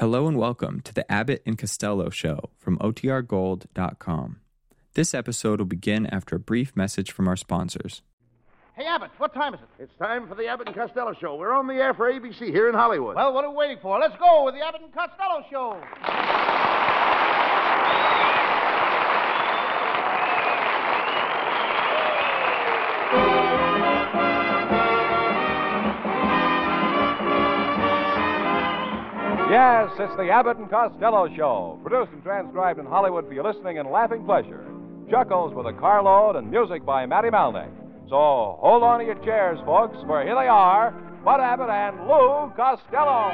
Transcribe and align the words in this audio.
Hello 0.00 0.28
and 0.28 0.36
welcome 0.36 0.80
to 0.82 0.94
the 0.94 1.10
Abbott 1.10 1.42
and 1.44 1.58
Costello 1.58 2.08
Show 2.08 2.50
from 2.56 2.78
OTRGold.com. 2.78 4.36
This 4.94 5.12
episode 5.12 5.58
will 5.58 5.66
begin 5.66 6.06
after 6.06 6.36
a 6.36 6.38
brief 6.38 6.76
message 6.76 7.10
from 7.10 7.26
our 7.26 7.34
sponsors. 7.34 8.00
Hey, 8.76 8.86
Abbott, 8.86 9.10
what 9.18 9.34
time 9.34 9.54
is 9.54 9.60
it? 9.60 9.82
It's 9.82 9.92
time 9.98 10.28
for 10.28 10.36
the 10.36 10.46
Abbott 10.46 10.68
and 10.68 10.76
Costello 10.76 11.14
Show. 11.20 11.34
We're 11.34 11.52
on 11.52 11.66
the 11.66 11.74
air 11.74 11.94
for 11.94 12.12
ABC 12.12 12.38
here 12.38 12.68
in 12.68 12.76
Hollywood. 12.76 13.16
Well, 13.16 13.34
what 13.34 13.44
are 13.44 13.50
we 13.50 13.56
waiting 13.56 13.78
for? 13.82 13.98
Let's 13.98 14.16
go 14.20 14.44
with 14.44 14.54
the 14.54 14.64
Abbott 14.64 14.82
and 14.82 14.94
Costello 14.94 15.42
show. 15.50 15.82
Yes, 29.50 29.90
it's 29.98 30.14
the 30.16 30.28
Abbott 30.28 30.58
and 30.58 30.68
Costello 30.68 31.26
Show, 31.34 31.78
produced 31.82 32.12
and 32.12 32.22
transcribed 32.22 32.78
in 32.78 32.84
Hollywood 32.84 33.26
for 33.26 33.32
your 33.32 33.44
listening 33.44 33.78
and 33.78 33.88
laughing 33.90 34.26
pleasure. 34.26 34.62
Chuckles 35.10 35.54
with 35.54 35.64
a 35.64 35.72
carload 35.72 36.36
and 36.36 36.50
music 36.50 36.84
by 36.84 37.06
Matty 37.06 37.28
Malneck. 37.28 37.70
So 38.10 38.58
hold 38.60 38.82
on 38.82 39.00
to 39.00 39.06
your 39.06 39.14
chairs, 39.24 39.58
folks, 39.64 39.96
for 40.06 40.22
here 40.22 40.34
they 40.34 40.48
are, 40.48 40.90
Bud 41.24 41.40
Abbott 41.40 41.70
and 41.70 42.06
Lou 42.06 42.52
Costello. 42.56 43.32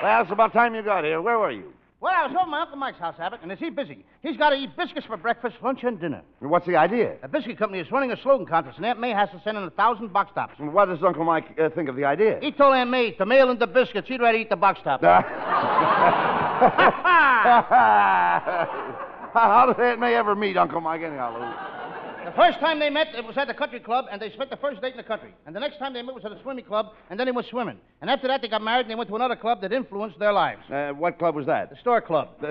Well, 0.00 0.22
it's 0.22 0.30
about 0.30 0.52
time 0.52 0.76
you 0.76 0.82
got 0.82 1.02
here. 1.02 1.20
Where 1.20 1.40
were 1.40 1.50
you? 1.50 1.72
Well, 2.00 2.14
I 2.16 2.26
was 2.26 2.30
over 2.30 2.40
at 2.40 2.48
my 2.48 2.62
Uncle 2.62 2.78
Mike's 2.78 2.98
house, 2.98 3.16
Abbott, 3.18 3.40
and 3.42 3.52
is 3.52 3.58
he 3.58 3.68
busy? 3.68 4.06
He's 4.22 4.38
got 4.38 4.50
to 4.50 4.56
eat 4.56 4.74
biscuits 4.74 5.06
for 5.06 5.18
breakfast, 5.18 5.56
lunch, 5.62 5.80
and 5.82 6.00
dinner. 6.00 6.22
What's 6.38 6.66
the 6.66 6.76
idea? 6.76 7.16
The 7.20 7.28
biscuit 7.28 7.58
company 7.58 7.78
is 7.78 7.92
running 7.92 8.10
a 8.10 8.16
slogan 8.22 8.46
contest, 8.46 8.78
and 8.78 8.86
Aunt 8.86 8.98
May 8.98 9.10
has 9.10 9.28
to 9.30 9.40
send 9.44 9.58
in 9.58 9.64
a 9.64 9.70
thousand 9.70 10.10
box 10.10 10.30
tops. 10.34 10.54
And 10.58 10.72
what 10.72 10.86
does 10.86 11.02
Uncle 11.04 11.24
Mike 11.24 11.58
uh, 11.60 11.68
think 11.68 11.90
of 11.90 11.96
the 11.96 12.06
idea? 12.06 12.38
He 12.40 12.52
told 12.52 12.74
Aunt 12.74 12.88
May 12.88 13.10
to 13.12 13.26
mail 13.26 13.50
in 13.50 13.58
the 13.58 13.66
biscuits. 13.66 14.08
He'd 14.08 14.22
rather 14.22 14.38
eat 14.38 14.48
the 14.48 14.56
box 14.56 14.80
tops. 14.82 15.04
How 19.34 19.66
did 19.66 19.78
Aunt 19.78 20.00
May 20.00 20.14
ever 20.14 20.34
meet 20.34 20.56
Uncle 20.56 20.80
Mike 20.80 21.02
anyhow, 21.02 21.38
Lou? 21.38 21.79
The 22.24 22.32
first 22.32 22.60
time 22.60 22.78
they 22.78 22.90
met, 22.90 23.08
it 23.16 23.24
was 23.24 23.36
at 23.38 23.48
the 23.48 23.54
country 23.54 23.80
club, 23.80 24.04
and 24.10 24.20
they 24.20 24.30
spent 24.32 24.50
the 24.50 24.56
first 24.58 24.80
date 24.82 24.92
in 24.92 24.98
the 24.98 25.02
country. 25.02 25.34
And 25.46 25.56
the 25.56 25.60
next 25.60 25.78
time 25.78 25.94
they 25.94 26.02
met 26.02 26.14
was 26.14 26.24
at 26.24 26.32
a 26.32 26.40
swimming 26.42 26.64
club, 26.64 26.92
and 27.08 27.18
then 27.18 27.26
they 27.26 27.32
went 27.32 27.48
swimming. 27.48 27.78
And 28.02 28.10
after 28.10 28.28
that, 28.28 28.42
they 28.42 28.48
got 28.48 28.62
married, 28.62 28.82
and 28.82 28.90
they 28.90 28.94
went 28.94 29.08
to 29.08 29.16
another 29.16 29.36
club 29.36 29.62
that 29.62 29.72
influenced 29.72 30.18
their 30.18 30.32
lives. 30.32 30.60
Uh, 30.70 30.90
what 30.90 31.18
club 31.18 31.34
was 31.34 31.46
that? 31.46 31.70
The 31.70 31.76
store 31.76 32.00
club. 32.02 32.28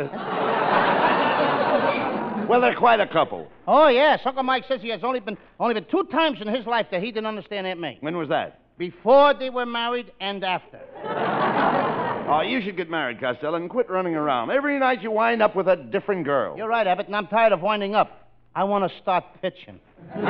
well, 2.50 2.62
they're 2.62 2.76
quite 2.76 3.00
a 3.00 3.08
couple. 3.08 3.48
Oh, 3.68 3.88
yes. 3.90 4.22
Uncle 4.26 4.44
Mike 4.44 4.66
says 4.68 4.82
he 4.82 4.90
has 4.90 5.04
only 5.04 5.20
been 5.20 5.38
only 5.60 5.76
been 5.76 5.86
two 5.86 6.04
times 6.12 6.40
in 6.42 6.48
his 6.48 6.66
life 6.66 6.88
that 6.92 7.02
he 7.02 7.12
didn't 7.12 7.28
understand 7.28 7.68
Aunt 7.68 7.80
May. 7.80 7.98
When 8.02 8.18
was 8.18 8.30
that? 8.30 8.60
Before 8.78 9.34
they 9.34 9.50
were 9.50 9.66
married 9.66 10.12
and 10.20 10.44
after. 10.44 10.80
Oh, 12.30 12.42
you 12.42 12.62
should 12.62 12.78
get 12.78 12.92
married, 12.92 13.20
Costello, 13.20 13.56
and 13.56 13.68
quit 13.72 13.90
running 13.90 14.14
around. 14.14 14.52
Every 14.52 14.78
night 14.78 15.02
you 15.02 15.10
wind 15.10 15.42
up 15.42 15.56
with 15.56 15.68
a 15.68 15.76
different 15.76 16.26
girl. 16.26 16.56
You're 16.56 16.68
right, 16.68 16.86
Abbott, 16.86 17.08
and 17.08 17.16
I'm 17.16 17.26
tired 17.26 17.54
of 17.54 17.62
winding 17.62 17.96
up. 17.96 18.19
I 18.56 18.64
want 18.64 18.90
to 18.90 18.98
start 19.02 19.24
pitching. 19.42 19.80
How 20.14 20.22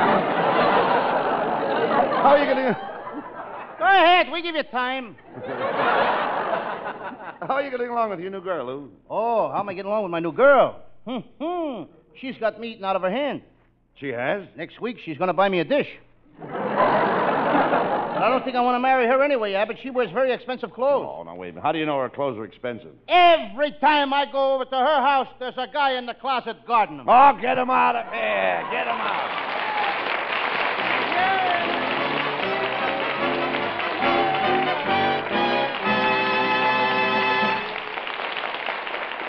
are 2.24 2.38
you 2.38 2.44
going 2.44 2.56
to... 2.56 2.76
Go 3.78 3.84
ahead. 3.84 4.26
We 4.32 4.42
give 4.42 4.54
you 4.54 4.62
time. 4.64 5.16
How 7.40 7.54
are 7.54 7.62
you 7.62 7.70
getting 7.70 7.88
along 7.88 8.10
with 8.10 8.20
your 8.20 8.30
new 8.30 8.42
girl, 8.42 8.66
Lou? 8.66 8.90
Oh, 9.08 9.50
how 9.50 9.60
am 9.60 9.68
I 9.70 9.72
getting 9.72 9.90
along 9.90 10.02
with 10.02 10.12
my 10.12 10.20
new 10.20 10.32
girl? 10.32 10.82
Hmm, 11.06 11.20
hmm. 11.40 11.84
She's 12.20 12.34
got 12.38 12.60
me 12.60 12.72
eating 12.72 12.84
out 12.84 12.96
of 12.96 13.02
her 13.02 13.10
hand. 13.10 13.40
She 13.98 14.08
has? 14.08 14.46
Next 14.56 14.78
week, 14.80 14.98
she's 15.04 15.16
going 15.16 15.28
to 15.28 15.34
buy 15.34 15.48
me 15.48 15.60
a 15.60 15.64
dish. 15.64 15.88
But 18.20 18.26
I 18.26 18.28
don't 18.28 18.44
think 18.44 18.54
I 18.54 18.60
want 18.60 18.74
to 18.74 18.80
marry 18.80 19.06
her 19.06 19.22
anyway, 19.22 19.54
Abbott. 19.54 19.78
She 19.82 19.88
wears 19.88 20.10
very 20.10 20.30
expensive 20.32 20.72
clothes. 20.74 21.08
Oh, 21.08 21.22
now, 21.22 21.34
wait 21.36 21.48
a 21.48 21.52
minute. 21.52 21.62
How 21.62 21.72
do 21.72 21.78
you 21.78 21.86
know 21.86 21.98
her 22.00 22.10
clothes 22.10 22.36
are 22.36 22.44
expensive? 22.44 22.92
Every 23.08 23.72
time 23.80 24.12
I 24.12 24.30
go 24.30 24.56
over 24.56 24.66
to 24.66 24.76
her 24.76 25.00
house, 25.00 25.28
there's 25.38 25.54
a 25.56 25.66
guy 25.72 25.96
in 25.96 26.04
the 26.04 26.12
closet 26.12 26.58
guarding 26.66 26.98
them. 26.98 27.06
Oh, 27.08 27.38
get 27.40 27.56
him 27.56 27.70
out 27.70 27.96
of 27.96 28.12
here. 28.12 28.68
Get 28.70 28.86
him 28.86 29.00
out. 29.00 29.46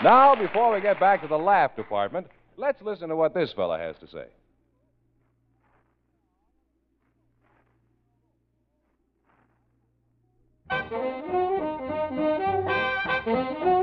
Now, 0.04 0.34
before 0.34 0.74
we 0.74 0.82
get 0.82 1.00
back 1.00 1.22
to 1.22 1.28
the 1.28 1.38
laugh 1.38 1.76
department, 1.76 2.26
let's 2.58 2.82
listen 2.82 3.08
to 3.08 3.16
what 3.16 3.32
this 3.32 3.52
fella 3.54 3.78
has 3.78 3.96
to 4.00 4.08
say. 4.08 4.26
All 13.24 13.81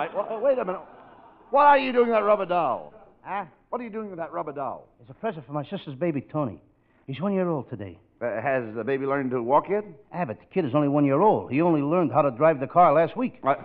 right. 0.00 0.14
Well, 0.14 0.40
wait 0.40 0.58
a 0.58 0.64
minute. 0.64 0.80
What 1.50 1.66
are 1.66 1.78
you 1.78 1.92
doing 1.92 2.08
with 2.08 2.16
that 2.16 2.24
rubber 2.24 2.46
doll? 2.46 2.94
Huh? 3.22 3.44
What 3.68 3.80
are 3.80 3.84
you 3.84 3.90
doing 3.90 4.08
with 4.08 4.18
that 4.18 4.32
rubber 4.32 4.52
doll? 4.52 4.88
It's 5.00 5.10
a 5.10 5.14
present 5.14 5.46
for 5.46 5.52
my 5.52 5.64
sister's 5.64 5.94
baby, 5.94 6.20
Tony. 6.20 6.62
He's 7.06 7.20
one 7.20 7.34
year 7.34 7.48
old 7.48 7.68
today. 7.68 7.98
Uh, 8.22 8.40
has 8.40 8.62
the 8.74 8.84
baby 8.84 9.06
learned 9.06 9.30
to 9.32 9.42
walk 9.42 9.68
yet? 9.68 9.84
Abbott, 10.12 10.38
the 10.40 10.46
kid 10.46 10.64
is 10.64 10.74
only 10.74 10.88
one 10.88 11.04
year 11.04 11.20
old. 11.20 11.50
He 11.50 11.60
only 11.60 11.82
learned 11.82 12.12
how 12.12 12.22
to 12.22 12.30
drive 12.30 12.60
the 12.60 12.66
car 12.66 12.92
last 12.92 13.16
week. 13.16 13.38
What? 13.40 13.58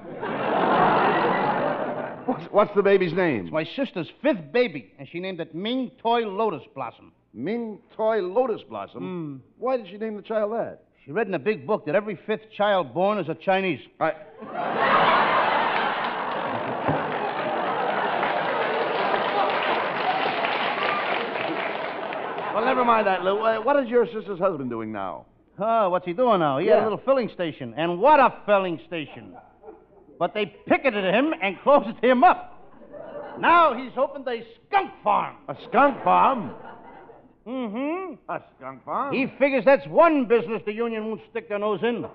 what's, 2.28 2.46
what's 2.52 2.76
the 2.76 2.82
baby's 2.84 3.14
name? 3.14 3.46
It's 3.46 3.54
my 3.54 3.66
sister's 3.76 4.08
fifth 4.22 4.52
baby, 4.52 4.94
and 4.98 5.08
she 5.12 5.20
named 5.20 5.40
it 5.40 5.54
Ming 5.54 5.92
Toy 6.02 6.22
Lotus 6.22 6.64
Blossom. 6.74 7.12
Ming 7.34 7.80
Toy 7.96 8.22
Lotus 8.22 8.62
Blossom. 8.70 9.42
Why 9.58 9.78
did 9.78 9.88
she 9.88 9.98
name 9.98 10.16
the 10.16 10.22
child 10.22 10.54
that? 10.54 10.84
She 11.06 11.12
read 11.12 11.28
in 11.28 11.34
a 11.34 11.40
big 11.40 11.68
book 11.68 11.86
that 11.86 11.96
every 11.96 12.20
fifth 12.26 12.52
child 12.58 12.94
born 12.94 13.20
is 13.20 13.30
a 13.30 13.36
Chinese. 13.36 13.82
I... 14.00 15.45
well, 22.56 22.66
never 22.66 22.84
mind 22.86 23.06
that, 23.08 23.24
Lou. 23.24 23.38
Uh, 23.40 23.58
what 23.62 23.82
is 23.84 23.90
your 23.90 24.06
sister's 24.08 24.40
husband 24.40 24.70
doing 24.70 24.92
now? 24.92 25.26
Oh, 25.60 25.90
what's 25.90 26.06
he 26.06 26.14
doing 26.14 26.40
now? 26.40 26.58
He 26.58 26.68
had 26.68 26.78
Yeah. 26.78 26.84
a 26.84 26.86
little 26.86 27.02
filling 27.06 27.30
station. 27.30 27.74
And 27.78 28.00
what 28.00 28.20
a 28.20 28.34
filling 28.46 28.80
station. 28.88 29.36
But 30.20 30.34
they 30.34 30.46
picketed 30.68 31.04
him 31.14 31.34
and 31.42 31.60
closed 31.64 31.98
him 32.04 32.24
up. 32.24 32.52
Now 33.40 33.74
he's 33.74 33.92
opened 33.98 34.28
a 34.28 34.44
skunk 34.68 34.92
farm. 35.04 35.36
A 35.50 35.56
skunk 35.70 36.04
farm? 36.04 36.52
Mm-hmm. 37.46 38.16
A 38.32 38.42
skunk 38.58 38.84
farm? 38.86 39.14
He 39.14 39.28
figures 39.38 39.64
that's 39.66 39.86
one 39.88 40.26
business 40.26 40.62
the 40.66 40.74
union 40.74 41.06
won't 41.08 41.22
stick 41.30 41.48
their 41.50 41.60
nose 41.60 41.80
in. 41.84 42.06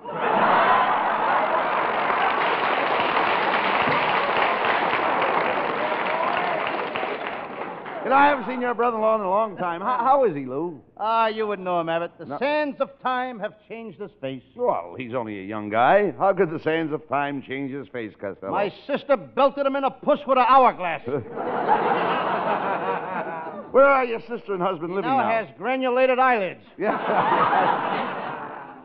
I 8.13 8.29
haven't 8.29 8.47
seen 8.47 8.61
your 8.61 8.75
brother-in-law 8.75 9.17
in 9.17 9.21
a 9.23 9.31
long 9.31 9.57
time. 9.57 9.81
How, 9.81 9.99
how 9.99 10.25
is 10.25 10.35
he, 10.35 10.45
Lou? 10.47 10.81
Ah, 10.97 11.29
you 11.29 11.47
wouldn't 11.47 11.65
know 11.65 11.81
him, 11.81 11.89
Abbott. 11.89 12.13
The 12.19 12.25
No. 12.27 12.39
sands 12.39 12.81
of 12.81 12.91
time 13.03 13.39
have 13.41 13.53
changed 13.69 14.01
his 14.01 14.11
face. 14.21 14.43
Well, 14.57 14.95
he's 14.99 15.15
only 15.15 15.39
a 15.41 15.45
young 15.45 15.69
guy. 15.71 16.13
How 16.19 16.33
could 16.33 16.51
the 16.51 16.59
sands 16.61 16.93
of 16.93 17.07
time 17.09 17.43
change 17.43 17.73
his 17.73 17.89
face, 17.89 18.13
Costello? 18.21 18.53
My 18.53 18.73
sister 18.87 19.17
belted 19.17 19.67
him 19.67 19.77
in 19.77 19.85
a 19.85 19.91
puss 19.91 20.21
with 20.27 20.39
an 20.39 20.45
hourglass. 20.49 21.03
Where 23.73 23.87
are 23.87 24.05
your 24.05 24.21
sister 24.23 24.53
and 24.55 24.61
husband 24.63 24.91
He 24.91 24.97
living 24.97 25.11
now 25.11 25.19
now? 25.19 25.31
has 25.31 25.47
granulated 25.57 26.19
eyelids. 26.19 26.61
Yeah. 26.79 26.97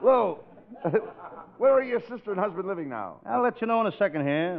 Lou, 0.03 0.37
where 1.57 1.71
are 1.73 1.83
your 1.83 2.01
sister 2.01 2.31
and 2.31 2.39
husband 2.39 2.67
living 2.67 2.89
now? 2.89 3.19
I'll 3.25 3.41
let 3.41 3.59
you 3.61 3.65
know 3.67 3.81
in 3.81 3.87
a 3.87 3.97
second 3.97 4.27
here. 4.27 4.57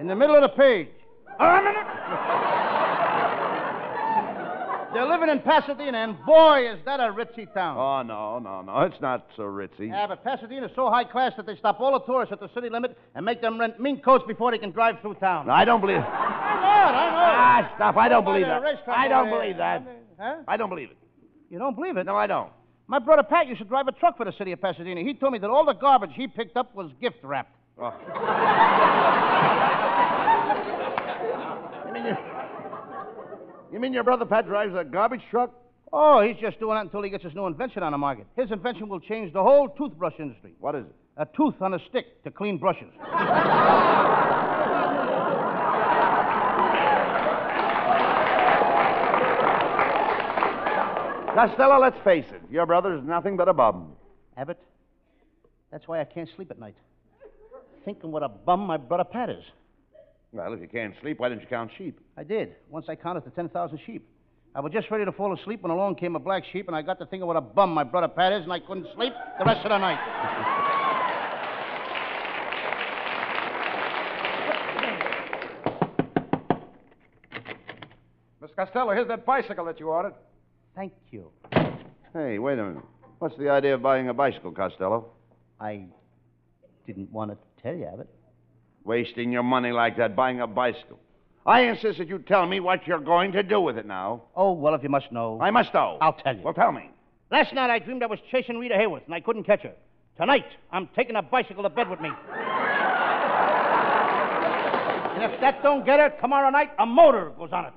in 0.00 0.08
the 0.08 0.16
middle 0.16 0.34
of 0.34 0.42
the 0.42 0.48
page. 0.48 0.88
A 1.38 1.62
minute. 1.62 1.86
They're 4.94 5.08
living 5.08 5.28
in 5.28 5.40
Pasadena, 5.40 5.98
and 5.98 6.16
boy, 6.24 6.70
is 6.72 6.78
that 6.84 7.00
a 7.00 7.12
ritzy 7.12 7.52
town. 7.52 7.76
Oh, 7.76 8.02
no, 8.06 8.38
no, 8.38 8.62
no. 8.62 8.82
It's 8.82 9.00
not 9.00 9.26
so 9.36 9.42
ritzy. 9.42 9.88
Yeah, 9.88 10.06
but 10.06 10.22
Pasadena's 10.22 10.70
so 10.76 10.88
high 10.88 11.02
class 11.02 11.32
that 11.36 11.46
they 11.46 11.56
stop 11.56 11.80
all 11.80 11.98
the 11.98 12.06
tourists 12.06 12.32
at 12.32 12.38
the 12.38 12.48
city 12.54 12.68
limit 12.68 12.96
and 13.16 13.26
make 13.26 13.40
them 13.40 13.58
rent 13.58 13.80
mink 13.80 14.04
coats 14.04 14.22
before 14.28 14.52
they 14.52 14.58
can 14.58 14.70
drive 14.70 15.00
through 15.02 15.14
town. 15.14 15.48
No, 15.48 15.52
I 15.52 15.64
don't 15.64 15.80
believe. 15.80 15.96
I 15.96 16.00
know 16.00 16.06
it, 16.06 16.94
I 16.94 17.10
know 17.10 17.18
it. 17.18 17.34
Ah, 17.34 17.72
stop. 17.74 17.96
I 17.96 18.08
don't 18.08 18.24
believe 18.24 18.46
that. 18.46 18.62
I 18.86 19.08
don't 19.08 19.30
believe 19.30 19.56
that. 19.56 19.82
Huh? 20.16 20.36
I 20.46 20.56
don't 20.56 20.68
believe 20.68 20.92
it. 20.92 20.96
You 21.50 21.58
don't 21.58 21.74
believe 21.74 21.96
it? 21.96 22.06
No, 22.06 22.14
I 22.14 22.28
don't. 22.28 22.50
My 22.86 23.00
brother 23.00 23.24
Pat 23.24 23.48
used 23.48 23.60
to 23.60 23.66
drive 23.66 23.88
a 23.88 23.92
truck 23.92 24.16
for 24.16 24.24
the 24.24 24.32
city 24.38 24.52
of 24.52 24.60
Pasadena. 24.60 25.00
He 25.00 25.14
told 25.14 25.32
me 25.32 25.40
that 25.40 25.50
all 25.50 25.64
the 25.64 25.72
garbage 25.72 26.10
he 26.14 26.28
picked 26.28 26.56
up 26.56 26.72
was 26.74 26.92
gift 27.00 27.16
wrapped. 27.24 27.50
Oh. 27.80 27.86
you, 31.86 31.92
mean 31.92 32.04
your, 32.04 32.16
you 33.74 33.80
mean 33.80 33.92
your 33.92 34.04
brother 34.04 34.24
Pat 34.24 34.46
drives 34.46 34.72
a 34.78 34.84
garbage 34.84 35.22
truck? 35.32 35.50
Oh, 35.92 36.20
he's 36.20 36.36
just 36.40 36.60
doing 36.60 36.76
that 36.76 36.82
until 36.82 37.02
he 37.02 37.10
gets 37.10 37.24
his 37.24 37.34
new 37.34 37.46
invention 37.46 37.82
on 37.82 37.90
the 37.90 37.98
market. 37.98 38.26
His 38.36 38.52
invention 38.52 38.88
will 38.88 39.00
change 39.00 39.32
the 39.32 39.42
whole 39.42 39.68
toothbrush 39.68 40.14
industry. 40.20 40.52
What 40.60 40.76
is 40.76 40.84
it? 40.86 40.94
A 41.16 41.26
tooth 41.36 41.60
on 41.60 41.74
a 41.74 41.78
stick 41.88 42.22
to 42.22 42.30
clean 42.30 42.58
brushes. 42.58 42.92
Costello, 51.34 51.80
let's 51.80 51.96
face 52.04 52.26
it. 52.30 52.42
Your 52.48 52.66
brother's 52.66 53.02
nothing 53.04 53.36
but 53.36 53.48
a 53.48 53.52
bum. 53.52 53.94
Abbott, 54.36 54.60
that's 55.72 55.88
why 55.88 56.00
I 56.00 56.04
can't 56.04 56.28
sleep 56.36 56.52
at 56.52 56.60
night. 56.60 56.76
Thinking 57.84 58.12
what 58.12 58.22
a 58.22 58.28
bum 58.28 58.60
my 58.60 58.76
brother 58.76 59.02
Pat 59.02 59.30
is. 59.30 59.42
Well, 60.34 60.52
if 60.52 60.60
you 60.60 60.66
can't 60.66 60.94
sleep, 61.00 61.20
why 61.20 61.28
didn't 61.28 61.42
you 61.42 61.46
count 61.46 61.70
sheep? 61.78 62.00
I 62.16 62.24
did. 62.24 62.56
Once 62.68 62.86
I 62.88 62.96
counted 62.96 63.24
to 63.24 63.30
10,000 63.30 63.78
sheep. 63.86 64.04
I 64.56 64.60
was 64.60 64.72
just 64.72 64.90
ready 64.90 65.04
to 65.04 65.12
fall 65.12 65.32
asleep 65.32 65.62
when 65.62 65.70
along 65.70 65.94
came 65.94 66.16
a 66.16 66.18
black 66.18 66.42
sheep, 66.52 66.66
and 66.66 66.76
I 66.76 66.82
got 66.82 66.98
to 66.98 67.06
thinking 67.06 67.26
what 67.26 67.36
a 67.36 67.40
bum 67.40 67.72
my 67.72 67.84
brother 67.84 68.08
Pat 68.08 68.32
is, 68.32 68.42
and 68.42 68.52
I 68.52 68.58
couldn't 68.58 68.88
sleep 68.96 69.12
the 69.38 69.44
rest 69.44 69.64
of 69.64 69.70
the 69.70 69.78
night. 69.78 69.98
Miss 78.42 78.50
Costello, 78.56 78.92
here's 78.92 79.08
that 79.08 79.24
bicycle 79.24 79.64
that 79.66 79.78
you 79.78 79.88
ordered. 79.88 80.14
Thank 80.74 80.92
you. 81.12 81.30
Hey, 82.12 82.40
wait 82.40 82.58
a 82.58 82.64
minute. 82.64 82.82
What's 83.20 83.36
the 83.38 83.50
idea 83.50 83.74
of 83.74 83.82
buying 83.82 84.08
a 84.08 84.14
bicycle, 84.14 84.50
Costello? 84.50 85.12
I 85.60 85.84
didn't 86.88 87.12
want 87.12 87.30
to 87.30 87.38
tell 87.62 87.74
you, 87.74 87.86
Abbott. 87.86 88.08
Wasting 88.84 89.32
your 89.32 89.42
money 89.42 89.72
like 89.72 89.96
that 89.96 90.14
buying 90.14 90.40
a 90.40 90.46
bicycle. 90.46 90.98
I 91.46 91.62
insist 91.62 91.98
that 91.98 92.08
you 92.08 92.18
tell 92.20 92.46
me 92.46 92.60
what 92.60 92.86
you're 92.86 92.98
going 92.98 93.32
to 93.32 93.42
do 93.42 93.60
with 93.60 93.76
it 93.76 93.86
now. 93.86 94.22
Oh, 94.34 94.52
well, 94.52 94.74
if 94.74 94.82
you 94.82 94.88
must 94.88 95.12
know. 95.12 95.38
I 95.40 95.50
must 95.50 95.74
know. 95.74 95.98
I'll 96.00 96.14
tell 96.14 96.36
you. 96.36 96.42
Well, 96.42 96.54
tell 96.54 96.72
me. 96.72 96.90
Last 97.30 97.52
night 97.52 97.70
I 97.70 97.78
dreamed 97.78 98.02
I 98.02 98.06
was 98.06 98.18
chasing 98.30 98.58
Rita 98.58 98.74
Hayworth, 98.74 99.04
and 99.06 99.14
I 99.14 99.20
couldn't 99.20 99.44
catch 99.44 99.62
her. 99.62 99.72
Tonight, 100.16 100.46
I'm 100.70 100.88
taking 100.94 101.16
a 101.16 101.22
bicycle 101.22 101.62
to 101.62 101.68
bed 101.68 101.90
with 101.90 102.00
me. 102.00 102.08
and 102.08 102.16
if 105.32 105.40
that 105.40 105.60
don't 105.62 105.84
get 105.84 105.98
her, 105.98 106.10
tomorrow 106.20 106.50
night, 106.50 106.70
a 106.78 106.86
motor 106.86 107.32
goes 107.36 107.50
on 107.52 107.66
it. 107.66 107.72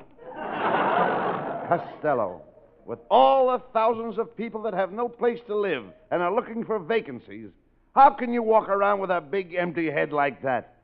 Costello, 1.68 2.42
with 2.86 3.00
all 3.10 3.51
the 3.51 3.63
thousands 3.74 4.18
of 4.18 4.36
people 4.38 4.62
that 4.62 4.74
have 4.74 4.92
no 4.92 5.10
place 5.10 5.39
to 5.48 5.56
live 5.56 5.83
and 6.12 6.21
are 6.21 6.33
looking 6.33 6.63
for 6.63 6.80
vacancies, 6.80 7.50
how 7.95 8.12
can 8.12 8.31
you 8.31 8.44
walk 8.44 8.69
around 8.69 9.00
with 9.00 9.10
a 9.10 9.19
big 9.19 9.56
empty 9.56 9.89
head 9.92 10.13
like 10.13 10.42
that? 10.44 10.76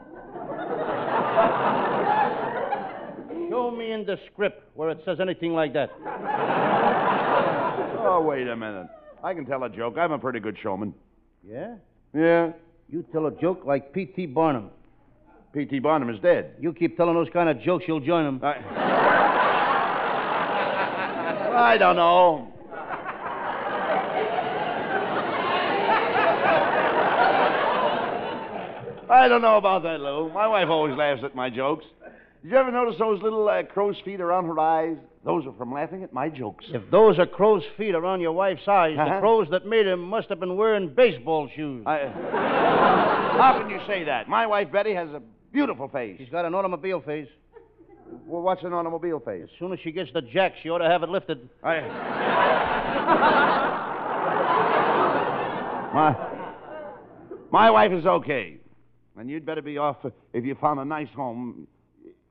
Show 3.50 3.70
me 3.70 3.92
in 3.92 4.06
the 4.06 4.18
script 4.32 4.62
where 4.74 4.90
it 4.90 5.00
says 5.04 5.18
anything 5.20 5.52
like 5.52 5.74
that. 5.74 5.90
Oh, 8.02 8.22
wait 8.22 8.48
a 8.48 8.56
minute. 8.56 8.86
I 9.22 9.34
can 9.34 9.44
tell 9.44 9.62
a 9.64 9.68
joke. 9.68 9.96
I'm 9.98 10.12
a 10.12 10.18
pretty 10.18 10.40
good 10.40 10.56
showman. 10.62 10.94
Yeah? 11.46 11.74
Yeah? 12.14 12.52
You 12.88 13.04
tell 13.12 13.26
a 13.26 13.30
joke 13.30 13.62
like 13.66 13.92
P.T. 13.92 14.26
Barnum. 14.26 14.70
P.T. 15.52 15.78
Barnum 15.80 16.08
is 16.08 16.20
dead. 16.20 16.54
You 16.60 16.72
keep 16.72 16.96
telling 16.96 17.14
those 17.14 17.28
kind 17.32 17.48
of 17.48 17.60
jokes, 17.60 17.84
you'll 17.86 18.00
join 18.00 18.26
him. 18.26 18.40
I... 18.42 18.54
I 21.52 21.78
don't 21.78 21.96
know. 21.96 22.49
I 29.10 29.28
don't 29.28 29.42
know 29.42 29.56
about 29.56 29.82
that, 29.82 30.00
Lou. 30.00 30.30
My 30.32 30.46
wife 30.46 30.68
always 30.68 30.96
laughs 30.96 31.22
at 31.24 31.34
my 31.34 31.50
jokes. 31.50 31.84
Did 32.42 32.52
you 32.52 32.56
ever 32.56 32.70
notice 32.70 32.94
those 32.98 33.20
little 33.22 33.48
uh, 33.48 33.62
crow's 33.64 33.96
feet 34.04 34.20
around 34.20 34.46
her 34.46 34.58
eyes? 34.58 34.96
Those 35.24 35.44
are 35.46 35.52
from 35.58 35.74
laughing 35.74 36.02
at 36.02 36.12
my 36.12 36.28
jokes. 36.30 36.64
If 36.68 36.90
those 36.90 37.18
are 37.18 37.26
crow's 37.26 37.62
feet 37.76 37.94
around 37.94 38.20
your 38.20 38.32
wife's 38.32 38.66
eyes, 38.66 38.96
the 38.96 39.02
Uh-huh. 39.02 39.20
crows 39.20 39.48
that 39.50 39.66
made 39.66 39.86
them 39.86 40.00
must 40.00 40.28
have 40.30 40.40
been 40.40 40.56
wearing 40.56 40.94
baseball 40.94 41.48
shoes. 41.54 41.82
I... 41.86 41.98
How 43.40 43.58
can 43.60 43.68
you 43.68 43.80
say 43.86 44.04
that? 44.04 44.28
My 44.28 44.46
wife 44.46 44.72
Betty 44.72 44.94
has 44.94 45.10
a 45.10 45.20
beautiful 45.52 45.88
face. 45.88 46.16
She's 46.18 46.30
got 46.30 46.46
an 46.46 46.54
automobile 46.54 47.02
face. 47.02 47.28
Well, 48.26 48.42
what's 48.42 48.62
an 48.62 48.72
automobile 48.72 49.20
face? 49.20 49.42
As 49.44 49.50
soon 49.58 49.72
as 49.72 49.78
she 49.80 49.92
gets 49.92 50.10
the 50.14 50.22
jack, 50.22 50.54
she 50.62 50.70
ought 50.70 50.78
to 50.78 50.88
have 50.88 51.02
it 51.02 51.10
lifted. 51.10 51.46
I... 51.62 51.80
my, 55.94 56.14
my 57.50 57.70
wife 57.70 57.92
is 57.92 58.06
okay. 58.06 58.59
And 59.18 59.28
you'd 59.28 59.44
better 59.44 59.62
be 59.62 59.76
off 59.78 59.96
if 60.32 60.44
you 60.44 60.54
found 60.60 60.80
a 60.80 60.84
nice 60.84 61.08
home. 61.14 61.66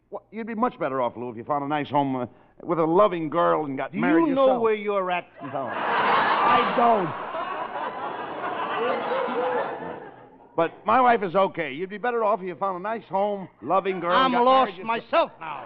Well, 0.10 0.24
you'd 0.32 0.48
be 0.48 0.56
much 0.56 0.80
better 0.80 1.02
off, 1.02 1.16
Lou, 1.18 1.30
if 1.30 1.38
you 1.38 1.44
found 1.44 1.64
a 1.64 1.68
nice 1.68 1.88
home 1.90 2.16
uh, 2.16 2.26
with 2.64 2.80
a 2.80 2.86
loving 2.86 3.30
girl 3.30 3.66
and 3.66 3.78
got 3.78 3.92
Do 3.92 4.00
married 4.00 4.28
you 4.28 4.34
know 4.36 4.46
yourself. 4.48 4.62
where 4.64 4.74
you're 4.74 5.12
at? 5.12 5.28
No. 5.44 5.70
I 5.72 6.74
don't. 6.78 7.30
But 10.56 10.72
my 10.86 11.00
wife 11.00 11.22
is 11.24 11.36
okay. 11.36 11.72
You'd 11.72 11.90
be 11.90 11.98
better 11.98 12.24
off 12.24 12.42
if 12.42 12.48
you 12.48 12.56
found 12.56 12.78
a 12.78 12.82
nice 12.82 13.04
home, 13.08 13.48
loving 13.62 14.00
girl. 14.00 14.12
I'm 14.16 14.34
lost 14.34 14.78
myself 14.84 15.32
now. 15.40 15.64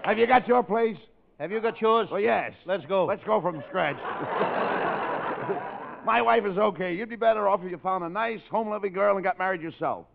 Have 0.05 0.19
you 0.19 0.27
got 0.27 0.47
your 0.49 0.63
place? 0.63 0.97
Have 1.39 1.51
you 1.51 1.61
got 1.61 1.81
yours? 1.81 2.09
Oh, 2.11 2.17
yes. 2.17 2.53
Let's 2.67 2.85
go. 2.87 3.07
Let's 3.07 3.23
go 3.25 3.41
from 3.41 3.63
scratch. 3.69 3.97
My 6.05 6.21
wife 6.21 6.45
is 6.45 6.59
okay. 6.59 6.95
You'd 6.95 7.09
be 7.09 7.17
better 7.17 7.49
off 7.49 7.61
if 7.65 7.71
you 7.71 7.79
found 7.79 8.05
a 8.05 8.09
nice, 8.09 8.41
home 8.51 8.69
loving 8.69 8.93
girl 8.93 9.17
and 9.17 9.25
got 9.25 9.39
married 9.39 9.63
yourself. 9.63 10.07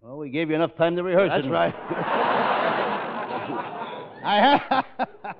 Well, 0.00 0.18
we 0.18 0.30
gave 0.30 0.50
you 0.50 0.56
enough 0.56 0.76
time 0.76 0.96
to 0.96 1.02
rehearse 1.02 1.30
That's 1.34 1.48
right. 1.48 1.74
I 4.24 4.36
had, 4.36 4.84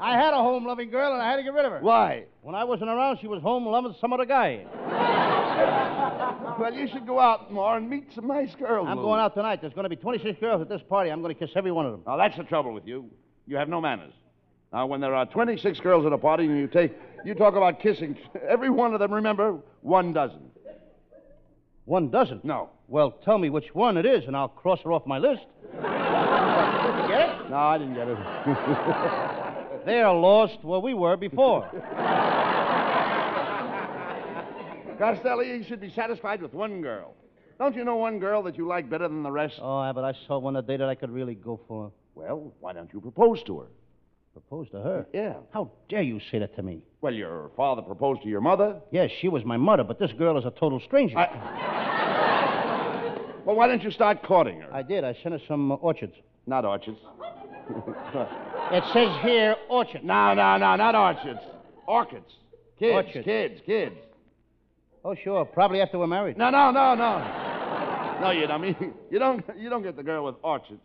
I 0.00 0.16
had 0.16 0.32
a 0.32 0.36
home 0.36 0.66
loving 0.66 0.90
girl 0.90 1.12
and 1.12 1.20
I 1.20 1.30
had 1.30 1.36
to 1.36 1.42
get 1.42 1.52
rid 1.52 1.64
of 1.64 1.72
her. 1.72 1.80
Why? 1.80 2.24
When 2.42 2.54
I 2.54 2.64
wasn't 2.64 2.90
around, 2.90 3.18
she 3.20 3.26
was 3.26 3.42
home 3.42 3.66
loving 3.66 3.94
some 4.00 4.12
other 4.12 4.24
guy. 4.24 4.64
Well, 6.58 6.72
you 6.72 6.88
should 6.92 7.06
go 7.06 7.18
out 7.18 7.52
more 7.52 7.76
and 7.76 7.88
meet 7.88 8.08
some 8.14 8.26
nice 8.26 8.54
girls. 8.58 8.86
I'm 8.88 8.98
Lou. 8.98 9.04
going 9.04 9.20
out 9.20 9.34
tonight. 9.34 9.60
There's 9.60 9.72
going 9.72 9.84
to 9.84 9.90
be 9.90 9.96
26 9.96 10.40
girls 10.40 10.62
at 10.62 10.68
this 10.68 10.80
party. 10.88 11.10
I'm 11.10 11.22
going 11.22 11.34
to 11.34 11.38
kiss 11.38 11.50
every 11.56 11.72
one 11.72 11.86
of 11.86 11.92
them. 11.92 12.02
Now, 12.06 12.16
that's 12.16 12.36
the 12.36 12.44
trouble 12.44 12.72
with 12.72 12.86
you. 12.86 13.10
You 13.50 13.56
have 13.56 13.68
no 13.68 13.80
manners. 13.80 14.12
Now, 14.72 14.86
when 14.86 15.00
there 15.00 15.12
are 15.12 15.26
26 15.26 15.80
girls 15.80 16.06
at 16.06 16.12
a 16.12 16.18
party 16.18 16.44
and 16.44 16.56
you 16.56 16.68
take, 16.68 16.92
you 17.24 17.34
talk 17.34 17.56
about 17.56 17.80
kissing, 17.80 18.16
every 18.48 18.70
one 18.70 18.94
of 18.94 19.00
them, 19.00 19.12
remember, 19.12 19.58
one 19.80 20.12
dozen. 20.12 20.52
One 21.84 22.10
doesn't. 22.10 22.44
No. 22.44 22.70
Well, 22.86 23.10
tell 23.24 23.38
me 23.38 23.50
which 23.50 23.74
one 23.74 23.96
it 23.96 24.06
is, 24.06 24.22
and 24.28 24.36
I'll 24.36 24.46
cross 24.46 24.78
her 24.84 24.92
off 24.92 25.04
my 25.04 25.18
list. 25.18 25.46
Did 25.72 25.82
you 25.82 27.08
get 27.08 27.28
it? 27.28 27.50
No, 27.50 27.56
I 27.56 27.76
didn't 27.76 27.94
get 27.94 28.06
it. 28.06 28.16
They're 29.84 30.12
lost 30.12 30.62
where 30.62 30.78
we 30.78 30.94
were 30.94 31.16
before. 31.16 31.62
Costello, 34.96 35.40
you 35.40 35.64
should 35.64 35.80
be 35.80 35.90
satisfied 35.90 36.40
with 36.40 36.54
one 36.54 36.82
girl. 36.82 37.14
Don't 37.58 37.74
you 37.74 37.82
know 37.82 37.96
one 37.96 38.20
girl 38.20 38.44
that 38.44 38.56
you 38.56 38.68
like 38.68 38.88
better 38.88 39.08
than 39.08 39.24
the 39.24 39.32
rest? 39.32 39.56
Oh, 39.60 39.82
yeah, 39.82 39.92
but 39.92 40.04
I 40.04 40.12
saw 40.28 40.38
one 40.38 40.54
today 40.54 40.76
that 40.76 40.88
I 40.88 40.94
could 40.94 41.10
really 41.10 41.34
go 41.34 41.58
for. 41.66 41.90
Well, 42.14 42.52
why 42.60 42.72
don't 42.72 42.92
you 42.92 43.00
propose 43.00 43.42
to 43.44 43.60
her? 43.60 43.66
Propose 44.32 44.68
to 44.70 44.80
her? 44.80 45.06
Yeah. 45.12 45.34
How 45.52 45.70
dare 45.88 46.02
you 46.02 46.20
say 46.30 46.38
that 46.38 46.54
to 46.56 46.62
me? 46.62 46.82
Well, 47.00 47.12
your 47.14 47.50
father 47.56 47.82
proposed 47.82 48.22
to 48.22 48.28
your 48.28 48.40
mother. 48.40 48.76
Yes, 48.92 49.10
she 49.20 49.28
was 49.28 49.44
my 49.44 49.56
mother, 49.56 49.82
but 49.84 49.98
this 49.98 50.12
girl 50.12 50.38
is 50.38 50.44
a 50.44 50.50
total 50.52 50.80
stranger. 50.80 51.16
Well, 53.44 53.56
why 53.56 53.66
don't 53.66 53.82
you 53.82 53.90
start 53.90 54.22
courting 54.22 54.60
her? 54.60 54.72
I 54.72 54.82
did. 54.82 55.02
I 55.02 55.14
sent 55.22 55.32
her 55.34 55.40
some 55.48 55.72
uh, 55.72 55.76
orchids. 55.76 56.14
Not 56.46 56.64
orchids. 56.64 56.98
It 58.72 58.84
says 58.92 59.08
here 59.22 59.56
orchid. 59.68 60.04
No, 60.04 60.32
no, 60.34 60.56
no, 60.56 60.76
not 60.76 60.94
orchids. 60.94 61.40
Orchids. 61.88 62.32
Kids, 62.78 62.92
Orchids. 62.94 63.24
kids, 63.24 63.60
kids. 63.66 63.96
Oh, 65.04 65.16
sure. 65.16 65.44
Probably 65.44 65.80
after 65.80 65.98
we're 65.98 66.06
married. 66.06 66.36
No, 66.36 66.50
no, 66.50 66.70
no, 66.70 66.94
no. 66.94 68.18
No, 68.20 68.30
you 68.30 68.46
don't. 68.46 68.60
mean- 68.60 68.94
You 69.10 69.18
don't. 69.18 69.44
You 69.58 69.68
don't 69.70 69.82
get 69.82 69.96
the 69.96 70.04
girl 70.04 70.24
with 70.24 70.36
orchids. 70.44 70.80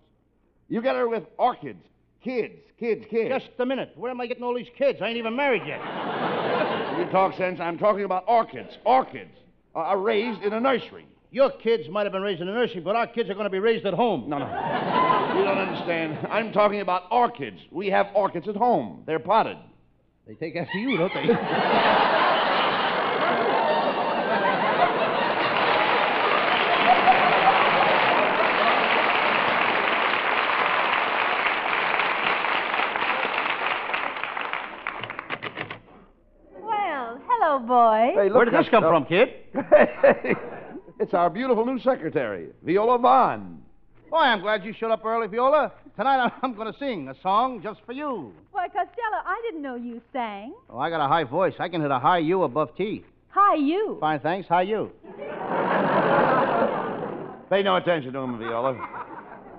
You 0.67 0.81
get 0.81 0.95
her 0.95 1.07
with 1.07 1.23
orchids. 1.37 1.83
Kids, 2.23 2.55
kids, 2.79 3.05
kids. 3.09 3.29
Just 3.29 3.49
a 3.59 3.65
minute. 3.65 3.91
Where 3.95 4.09
am 4.09 4.19
I 4.19 4.25
getting 4.25 4.43
all 4.43 4.55
these 4.55 4.69
kids? 4.77 4.99
I 5.01 5.09
ain't 5.09 5.17
even 5.17 5.35
married 5.35 5.61
yet. 5.65 5.79
You 6.97 7.05
talk 7.11 7.37
sense. 7.37 7.59
I'm 7.59 7.77
talking 7.77 8.03
about 8.03 8.23
orchids. 8.27 8.77
Orchids 8.83 9.35
uh, 9.75 9.79
are 9.79 9.99
raised 9.99 10.41
in 10.41 10.53
a 10.53 10.59
nursery. 10.59 11.05
Your 11.29 11.51
kids 11.51 11.87
might 11.89 12.03
have 12.03 12.13
been 12.13 12.21
raised 12.21 12.41
in 12.41 12.47
a 12.47 12.53
nursery, 12.53 12.79
but 12.79 12.95
our 12.95 13.05
kids 13.05 13.29
are 13.29 13.33
going 13.33 13.45
to 13.45 13.49
be 13.49 13.59
raised 13.59 13.85
at 13.85 13.93
home. 13.93 14.27
No, 14.27 14.39
no. 14.39 14.45
You 14.45 15.43
don't 15.43 15.57
understand. 15.57 16.17
I'm 16.31 16.51
talking 16.53 16.79
about 16.79 17.03
orchids. 17.11 17.59
We 17.71 17.89
have 17.89 18.07
orchids 18.15 18.47
at 18.47 18.55
home. 18.55 19.03
They're 19.05 19.19
potted. 19.19 19.57
They 20.25 20.33
take 20.33 20.55
after 20.55 20.77
you, 20.77 20.97
don't 20.97 21.13
they? 21.13 21.27
Well, 36.61 37.21
hello, 37.27 37.59
boy. 38.25 38.25
Hey, 38.25 38.29
look 38.29 38.35
Where 38.35 38.45
did 38.45 38.53
this 38.65 38.69
come 38.69 38.83
uh, 38.83 38.89
from, 38.89 39.05
kid? 39.05 39.29
it's 40.99 41.13
our 41.13 41.29
beautiful 41.29 41.65
new 41.65 41.79
secretary, 41.79 42.49
Viola 42.63 42.97
Vaughn. 42.97 43.61
Boy, 44.09 44.17
I'm 44.17 44.41
glad 44.41 44.63
you 44.63 44.73
showed 44.73 44.91
up 44.91 45.03
early, 45.05 45.27
Viola. 45.27 45.71
Tonight 45.97 46.17
I'm- 46.17 46.31
I'm 46.43 46.53
going 46.55 46.71
to 46.71 46.79
sing 46.79 47.09
a 47.09 47.15
song 47.21 47.61
just 47.61 47.79
for 47.85 47.93
you. 47.93 48.31
Why, 48.51 48.67
Costello, 48.67 49.21
I 49.25 49.41
didn't 49.45 49.61
know 49.61 49.75
you 49.75 50.01
sang. 50.13 50.53
Oh, 50.69 50.77
I 50.77 50.89
got 50.89 51.03
a 51.03 51.07
high 51.07 51.23
voice. 51.23 51.53
I 51.59 51.69
can 51.69 51.81
hit 51.81 51.91
a 51.91 51.99
high 51.99 52.19
U 52.19 52.43
above 52.43 52.75
T. 52.75 53.03
High 53.29 53.55
U? 53.55 53.97
Fine, 53.99 54.19
thanks. 54.21 54.47
How 54.47 54.59
you? 54.59 54.91
Pay 57.49 57.63
no 57.63 57.75
attention 57.75 58.13
to 58.13 58.19
him, 58.19 58.39
Viola. 58.39 58.75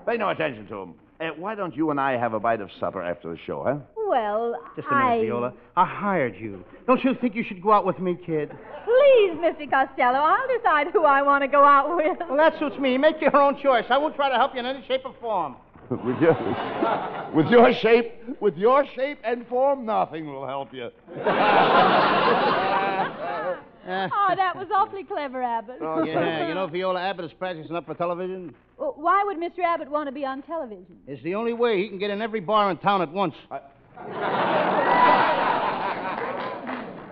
Pay 0.07 0.17
no 0.17 0.29
attention 0.29 0.67
to 0.67 0.75
him. 0.75 0.93
Uh, 1.19 1.29
why 1.37 1.55
don't 1.55 1.75
you 1.75 1.89
and 1.91 1.99
I 1.99 2.17
have 2.17 2.33
a 2.33 2.39
bite 2.39 2.61
of 2.61 2.69
supper 2.79 3.01
after 3.01 3.29
the 3.31 3.37
show, 3.45 3.63
huh? 3.63 3.77
Well, 4.07 4.55
Just 4.75 4.87
a 4.87 4.91
minute, 4.95 5.05
I... 5.05 5.21
Viola. 5.21 5.53
I 5.75 5.85
hired 5.85 6.35
you. 6.37 6.63
Don't 6.85 7.03
you 7.03 7.13
think 7.15 7.35
you 7.35 7.43
should 7.43 7.61
go 7.61 7.73
out 7.73 7.85
with 7.85 7.99
me, 7.99 8.15
kid? 8.15 8.51
Please, 8.85 9.31
Mr. 9.37 9.69
Costello, 9.69 10.19
I'll 10.19 10.57
decide 10.57 10.87
who 10.93 11.03
I 11.03 11.21
want 11.21 11.43
to 11.43 11.47
go 11.47 11.63
out 11.63 11.95
with. 11.95 12.17
Well, 12.27 12.37
that 12.37 12.57
suits 12.57 12.77
me. 12.77 12.97
Make 12.97 13.21
your 13.21 13.35
own 13.35 13.59
choice. 13.61 13.85
I 13.89 13.97
won't 13.97 14.15
try 14.15 14.29
to 14.29 14.35
help 14.35 14.53
you 14.53 14.61
in 14.61 14.65
any 14.65 14.85
shape 14.87 15.01
or 15.05 15.13
form. 15.19 15.57
with 15.89 16.19
your, 16.21 17.31
with 17.33 17.47
your 17.47 17.73
shape, 17.73 18.11
with 18.41 18.57
your 18.57 18.85
shape 18.95 19.19
and 19.23 19.47
form, 19.47 19.85
nothing 19.85 20.27
will 20.27 20.45
help 20.45 20.73
you. 20.73 20.89
Oh, 23.89 24.33
that 24.35 24.53
was 24.55 24.67
awfully 24.75 25.05
clever, 25.05 25.41
Abbott. 25.41 25.77
Oh, 25.81 26.03
yeah, 26.03 26.47
you 26.49 26.53
know, 26.53 26.67
Viola 26.67 26.99
Abbott 26.99 27.25
is 27.25 27.31
practicing 27.31 27.73
up 27.73 27.85
for 27.85 27.93
television. 27.93 28.53
Well, 28.77 28.93
Why 28.97 29.23
would 29.23 29.37
Mr. 29.37 29.59
Abbott 29.59 29.89
want 29.89 30.07
to 30.07 30.11
be 30.11 30.25
on 30.25 30.41
television? 30.41 30.97
It's 31.07 31.23
the 31.23 31.35
only 31.35 31.53
way 31.53 31.81
he 31.81 31.87
can 31.87 31.97
get 31.97 32.09
in 32.09 32.21
every 32.21 32.41
bar 32.41 32.69
in 32.69 32.77
town 32.77 33.01
at 33.01 33.11
once. 33.11 33.33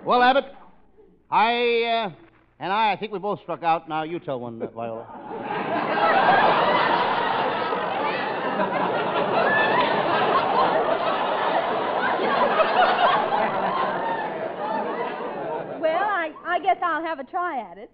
Well, 0.04 0.22
Abbott, 0.22 0.44
I, 1.30 1.82
uh, 1.82 2.10
and 2.60 2.72
I, 2.72 2.92
I 2.92 2.96
think 2.96 3.12
we 3.12 3.18
both 3.18 3.40
struck 3.42 3.62
out. 3.62 3.88
Now 3.88 4.04
you 4.04 4.18
tell 4.18 4.40
one, 4.40 4.62
uh, 4.62 4.66
Viola. 4.68 5.06
Well, 15.80 16.04
I, 16.04 16.32
I 16.44 16.58
guess 16.60 16.78
I'll 16.82 17.02
have 17.02 17.18
a 17.18 17.24
try 17.24 17.60
at 17.70 17.78
it. 17.78 17.90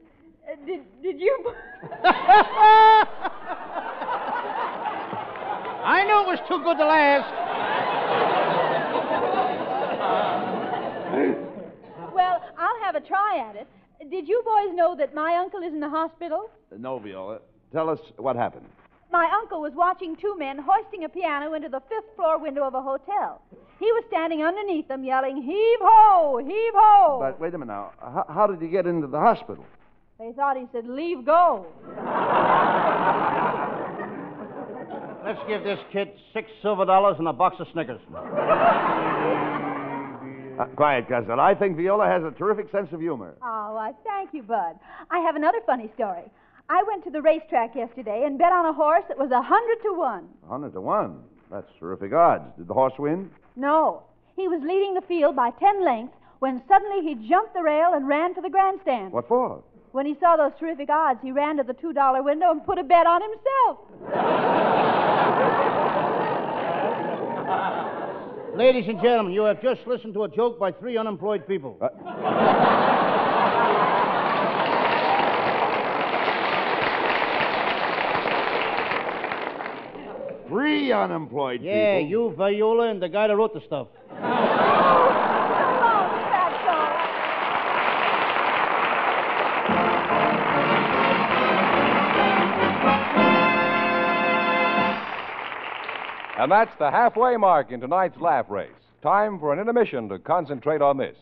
Uh, 0.51 0.57
did, 0.67 0.83
did 1.03 1.21
you... 1.21 1.55
I 5.85 6.05
knew 6.05 6.21
it 6.23 6.27
was 6.27 6.39
too 6.47 6.63
good 6.63 6.79
to 6.79 6.87
last. 6.87 7.27
well, 12.15 12.41
I'll 12.57 12.82
have 12.93 13.03
a 13.03 13.07
try 13.07 13.49
at 13.49 13.57
it. 13.57 13.67
Did 14.11 14.29
you 14.29 14.43
boys 14.45 14.75
know 14.75 14.97
that 14.97 15.15
my 15.15 15.37
uncle 15.37 15.61
is 15.63 15.73
in 15.73 15.81
the 15.81 15.89
hospital? 15.89 16.51
No, 16.77 16.99
Viola. 16.99 17.39
Tell 17.73 17.89
us 17.89 17.99
what 18.17 18.37
happened. 18.37 18.67
My 19.11 19.31
uncle 19.41 19.61
was 19.61 19.73
watching 19.75 20.17
two 20.17 20.37
men 20.39 20.59
hoisting 20.59 21.05
a 21.05 21.09
piano 21.09 21.55
into 21.55 21.69
the 21.69 21.81
fifth 21.89 22.17
floor 22.17 22.39
window 22.39 22.65
of 22.65 22.75
a 22.75 22.83
hotel. 22.83 23.43
He 23.79 23.87
was 23.87 24.05
standing 24.09 24.43
underneath 24.43 24.89
them 24.89 25.05
yelling, 25.05 25.37
Heave 25.37 25.79
ho! 25.81 26.39
Heave 26.39 26.73
ho! 26.75 27.19
But 27.21 27.41
wait 27.41 27.55
a 27.55 27.59
minute 27.59 27.73
now. 27.73 27.93
How, 28.01 28.27
how 28.29 28.47
did 28.47 28.61
he 28.61 28.69
get 28.69 28.87
into 28.87 29.07
the 29.07 29.19
hospital? 29.19 29.65
They 30.19 30.33
thought 30.33 30.57
he 30.57 30.67
said, 30.73 30.87
Leave 30.87 31.25
go. 31.25 31.67
Let's 35.25 35.41
give 35.49 35.63
this 35.63 35.79
kid 35.93 36.09
six 36.33 36.51
silver 36.63 36.85
dollars 36.85 37.17
and 37.19 37.29
a 37.29 37.33
box 37.33 37.57
of 37.61 37.67
Snickers. 37.73 38.01
Uh, 40.59 40.67
quiet, 40.77 41.09
cousin. 41.09 41.39
I 41.41 41.55
think 41.55 41.77
Viola 41.77 42.07
has 42.07 42.23
a 42.23 42.31
terrific 42.37 42.71
sense 42.71 42.93
of 42.93 43.01
humor. 43.01 43.35
Oh, 43.43 43.77
I 43.77 43.93
thank 44.05 44.35
you, 44.35 44.43
Bud. 44.43 44.77
I 45.11 45.19
have 45.21 45.37
another 45.37 45.61
funny 45.67 45.91
story. 45.95 46.25
I 46.69 46.83
went 46.87 47.05
to 47.05 47.11
the 47.11 47.23
racetrack 47.23 47.75
yesterday 47.75 48.25
and 48.27 48.39
bet 48.39 48.53
on 48.53 48.67
a 48.67 48.73
horse 48.73 49.05
that 49.09 49.19
was 49.19 49.31
a 49.31 49.43
hundred 49.43 49.83
to 49.83 49.95
one. 49.95 50.29
A 50.45 50.49
hundred 50.49 50.73
to 50.75 50.81
one. 50.81 51.21
That's 51.51 51.69
terrific 51.79 52.13
odds. 52.13 52.45
Did 52.57 52.69
the 52.69 52.75
horse 52.75 52.95
win? 52.99 53.31
No, 53.57 54.03
he 54.37 54.49
was 54.49 54.61
leading 54.63 54.95
the 54.95 55.03
field 55.03 55.37
by 55.37 55.51
ten 55.51 55.85
lengths 55.85 56.17
when 56.39 56.63
suddenly 56.69 57.03
he 57.03 57.29
jumped 57.29 57.55
the 57.55 57.63
rail 57.63 57.93
and 57.95 58.09
ran 58.09 58.35
for 58.35 58.41
the 58.43 58.51
grandstand. 58.51 59.13
What 59.13 59.29
for? 59.29 59.63
When 59.93 60.07
he 60.07 60.17
saw 60.21 60.37
those 60.37 60.53
terrific 60.59 60.89
odds, 60.89 61.21
he 61.23 61.33
ran 61.33 61.57
to 61.59 61.63
the 61.63 61.75
two 61.75 61.93
dollar 61.93 62.23
window 62.23 62.51
and 62.51 62.65
put 62.65 62.79
a 62.79 62.83
bet 62.85 63.07
on 63.07 63.21
himself. 63.21 63.79
Ladies 68.55 68.85
and 68.87 69.01
gentlemen, 69.01 69.33
you 69.33 69.45
have 69.45 69.63
just 69.63 69.81
listened 69.87 70.13
to 70.13 70.25
a 70.25 70.29
joke 70.29 70.59
by 70.59 70.73
three 70.73 70.99
unemployed 70.99 71.47
people. 71.49 71.79
Uh, 71.81 71.89
three 80.49 80.93
unemployed 80.93 81.63
yeah, 81.63 82.01
people. 82.01 82.11
you, 82.11 82.35
Viola, 82.37 82.91
and 82.91 83.01
the 83.03 83.09
guy 83.09 83.27
that 83.27 83.35
wrote 83.35 83.55
the 83.55 83.63
stuff. 83.67 83.89
And 96.43 96.51
that's 96.51 96.77
the 96.77 96.91
halfway 96.91 97.37
mark 97.37 97.71
in 97.71 97.81
tonight's 97.81 98.21
laugh 98.21 98.47
race. 98.51 98.69
Time 99.01 99.39
for 99.39 99.53
an 99.53 99.61
intermission 99.61 100.09
to 100.09 100.19
concentrate 100.19 100.83
on 100.83 100.97
this. 100.97 101.15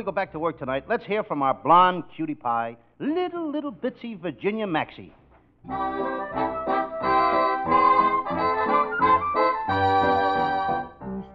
We 0.00 0.04
go 0.04 0.12
back 0.12 0.32
to 0.32 0.38
work 0.38 0.58
tonight, 0.58 0.84
let's 0.88 1.04
hear 1.04 1.22
from 1.22 1.42
our 1.42 1.52
blonde 1.52 2.04
cutie 2.16 2.34
pie, 2.34 2.78
little, 2.98 3.50
little 3.50 3.70
bitsy 3.70 4.18
Virginia 4.18 4.66
Maxey. 4.66 5.12
East 5.68 5.74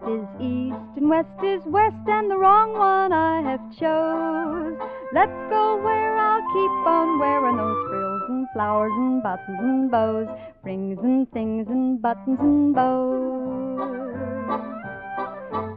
is 0.09 0.25
east 0.41 0.97
and 0.97 1.07
west 1.07 1.29
is 1.43 1.61
west, 1.67 2.07
and 2.07 2.31
the 2.31 2.37
wrong 2.39 2.73
one 2.73 3.13
I 3.13 3.43
have 3.43 3.61
chose. 3.77 4.79
Let's 5.13 5.37
go 5.51 5.77
where 5.83 6.17
I'll 6.17 6.41
keep 6.41 6.87
on 6.87 7.19
wearing 7.19 7.57
those 7.57 7.87
frills 7.87 8.21
and 8.29 8.47
flowers 8.51 8.93
and 8.95 9.21
buttons 9.21 9.59
and 9.61 9.91
bows, 9.91 10.27
rings 10.63 10.97
and 11.03 11.31
things 11.31 11.67
and 11.69 12.01
buttons 12.01 12.39
and 12.39 12.73
bows. 12.73 14.24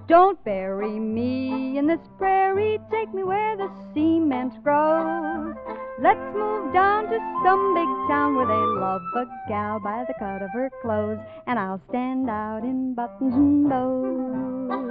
Don't 0.08 0.42
bury 0.42 0.98
me 0.98 1.76
in 1.76 1.86
this 1.86 2.00
prairie, 2.16 2.78
take 2.90 3.12
me 3.12 3.24
where 3.24 3.58
the 3.58 3.68
cement 3.92 4.54
grows. 4.64 5.54
Let's 6.00 6.34
move 6.34 6.72
down 6.72 7.10
to 7.10 7.18
some 7.44 7.74
big 7.74 8.08
town 8.08 8.34
where 8.34 8.46
they 8.46 8.80
love 8.80 9.02
a 9.16 9.26
gal 9.50 9.80
by 9.80 10.06
the 10.08 10.14
cut 10.18 10.40
of 10.40 10.48
her 10.54 10.70
clothes, 10.80 11.18
and 11.46 11.58
I'll 11.58 11.82
stand 11.90 12.30
out 12.30 12.62
in 12.64 12.94
buttons 12.94 13.34
and 13.34 13.68
bows. 13.68 14.88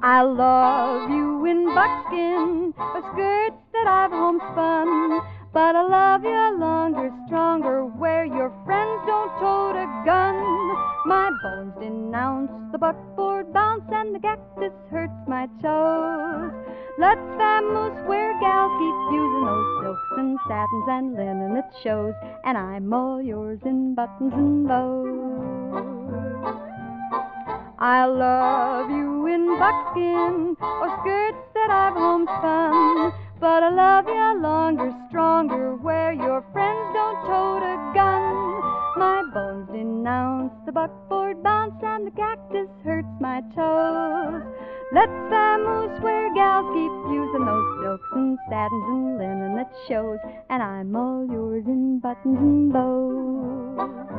I 0.00 0.22
love 0.22 1.10
you 1.10 1.44
in 1.44 1.74
buckskin, 1.74 2.72
or 2.78 3.02
skirts 3.12 3.56
that 3.72 3.88
I've 3.88 4.12
homespun. 4.12 5.43
But 5.54 5.76
I 5.76 5.86
love 5.86 6.24
you 6.24 6.58
longer, 6.58 7.12
stronger, 7.26 7.86
where 7.86 8.24
your 8.24 8.50
friends 8.66 9.02
don't 9.06 9.30
tote 9.38 9.76
a 9.76 9.86
gun. 10.04 10.34
My 11.06 11.30
bones 11.44 11.74
denounce 11.78 12.50
the 12.72 12.78
buckboard 12.78 13.52
bounce, 13.52 13.84
and 13.92 14.12
the 14.12 14.18
cactus 14.18 14.72
hurts 14.90 15.14
my 15.28 15.46
toes. 15.62 16.50
Let's 16.98 17.20
vamoose 17.38 18.04
where 18.08 18.34
gals 18.40 18.72
keep 18.82 19.14
using 19.14 19.46
those 19.46 19.70
silks 19.80 20.12
and 20.18 20.38
satins 20.48 20.88
and 20.88 21.14
linen 21.14 21.54
that 21.54 21.72
shows, 21.84 22.14
and 22.44 22.58
I'm 22.58 22.92
all 22.92 23.22
yours 23.22 23.60
in 23.64 23.94
buttons 23.94 24.32
and 24.34 24.66
bows. 24.66 25.06
I 27.78 28.06
love 28.06 28.90
you 28.90 29.26
in 29.26 29.56
buckskin 29.56 30.56
or 30.58 30.98
skirts 31.00 31.46
that 31.54 31.70
I've 31.70 31.94
homespun. 31.94 33.12
But 33.44 33.62
I 33.62 33.68
love 33.68 34.08
you 34.08 34.40
longer, 34.40 34.90
stronger, 35.10 35.76
where 35.76 36.14
your 36.14 36.42
friends 36.54 36.94
don't 36.94 37.26
tote 37.26 37.62
a 37.62 37.76
gun. 37.92 38.32
My 38.96 39.22
bones 39.34 39.68
denounce 39.68 40.54
the 40.64 40.72
buckboard 40.72 41.42
bounce, 41.42 41.74
and 41.82 42.06
the 42.06 42.10
cactus 42.12 42.70
hurts 42.82 43.14
my 43.20 43.42
toes. 43.54 44.40
Let's 44.94 45.12
vamoose 45.28 46.00
where 46.00 46.32
gals 46.32 46.72
keep 46.72 47.12
using 47.12 47.44
those 47.44 47.82
silks 47.82 48.08
and 48.14 48.38
satins 48.48 48.88
and 48.88 49.18
linen 49.18 49.56
that 49.56 49.70
shows, 49.88 50.20
and 50.48 50.62
I'm 50.62 50.96
all 50.96 51.26
yours 51.30 51.66
in 51.66 51.98
buttons 51.98 52.38
and 52.38 52.72
bows. 52.72 54.14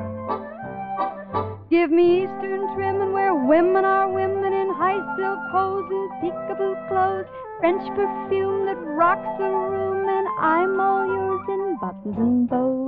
Give 1.72 1.90
me 1.90 2.26
Eastern 2.26 2.76
trim 2.76 3.02
and 3.02 3.12
where 3.12 3.34
women 3.34 3.86
are 3.86 4.08
women 4.08 4.54
in 4.54 4.70
high 4.70 5.02
silk 5.18 5.40
hose 5.50 5.90
and 5.90 6.12
peekaboo 6.56 6.88
clothes, 6.88 7.26
French 7.60 7.82
perfume 7.96 8.66
that 8.66 8.78
rocks 8.78 9.28
the 9.38 9.46
room, 9.46 10.08
and 10.08 10.28
I'm 10.40 10.80
all 10.80 11.06
yours 11.06 11.42
in 11.50 11.78
buttons 11.80 12.18
and 12.18 12.50
bows. 12.50 12.86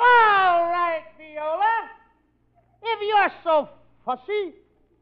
All 0.00 0.70
right, 0.70 1.02
Viola. 1.18 1.90
If 2.82 2.98
you're 3.08 3.32
so 3.44 3.68
fussy, 4.04 4.54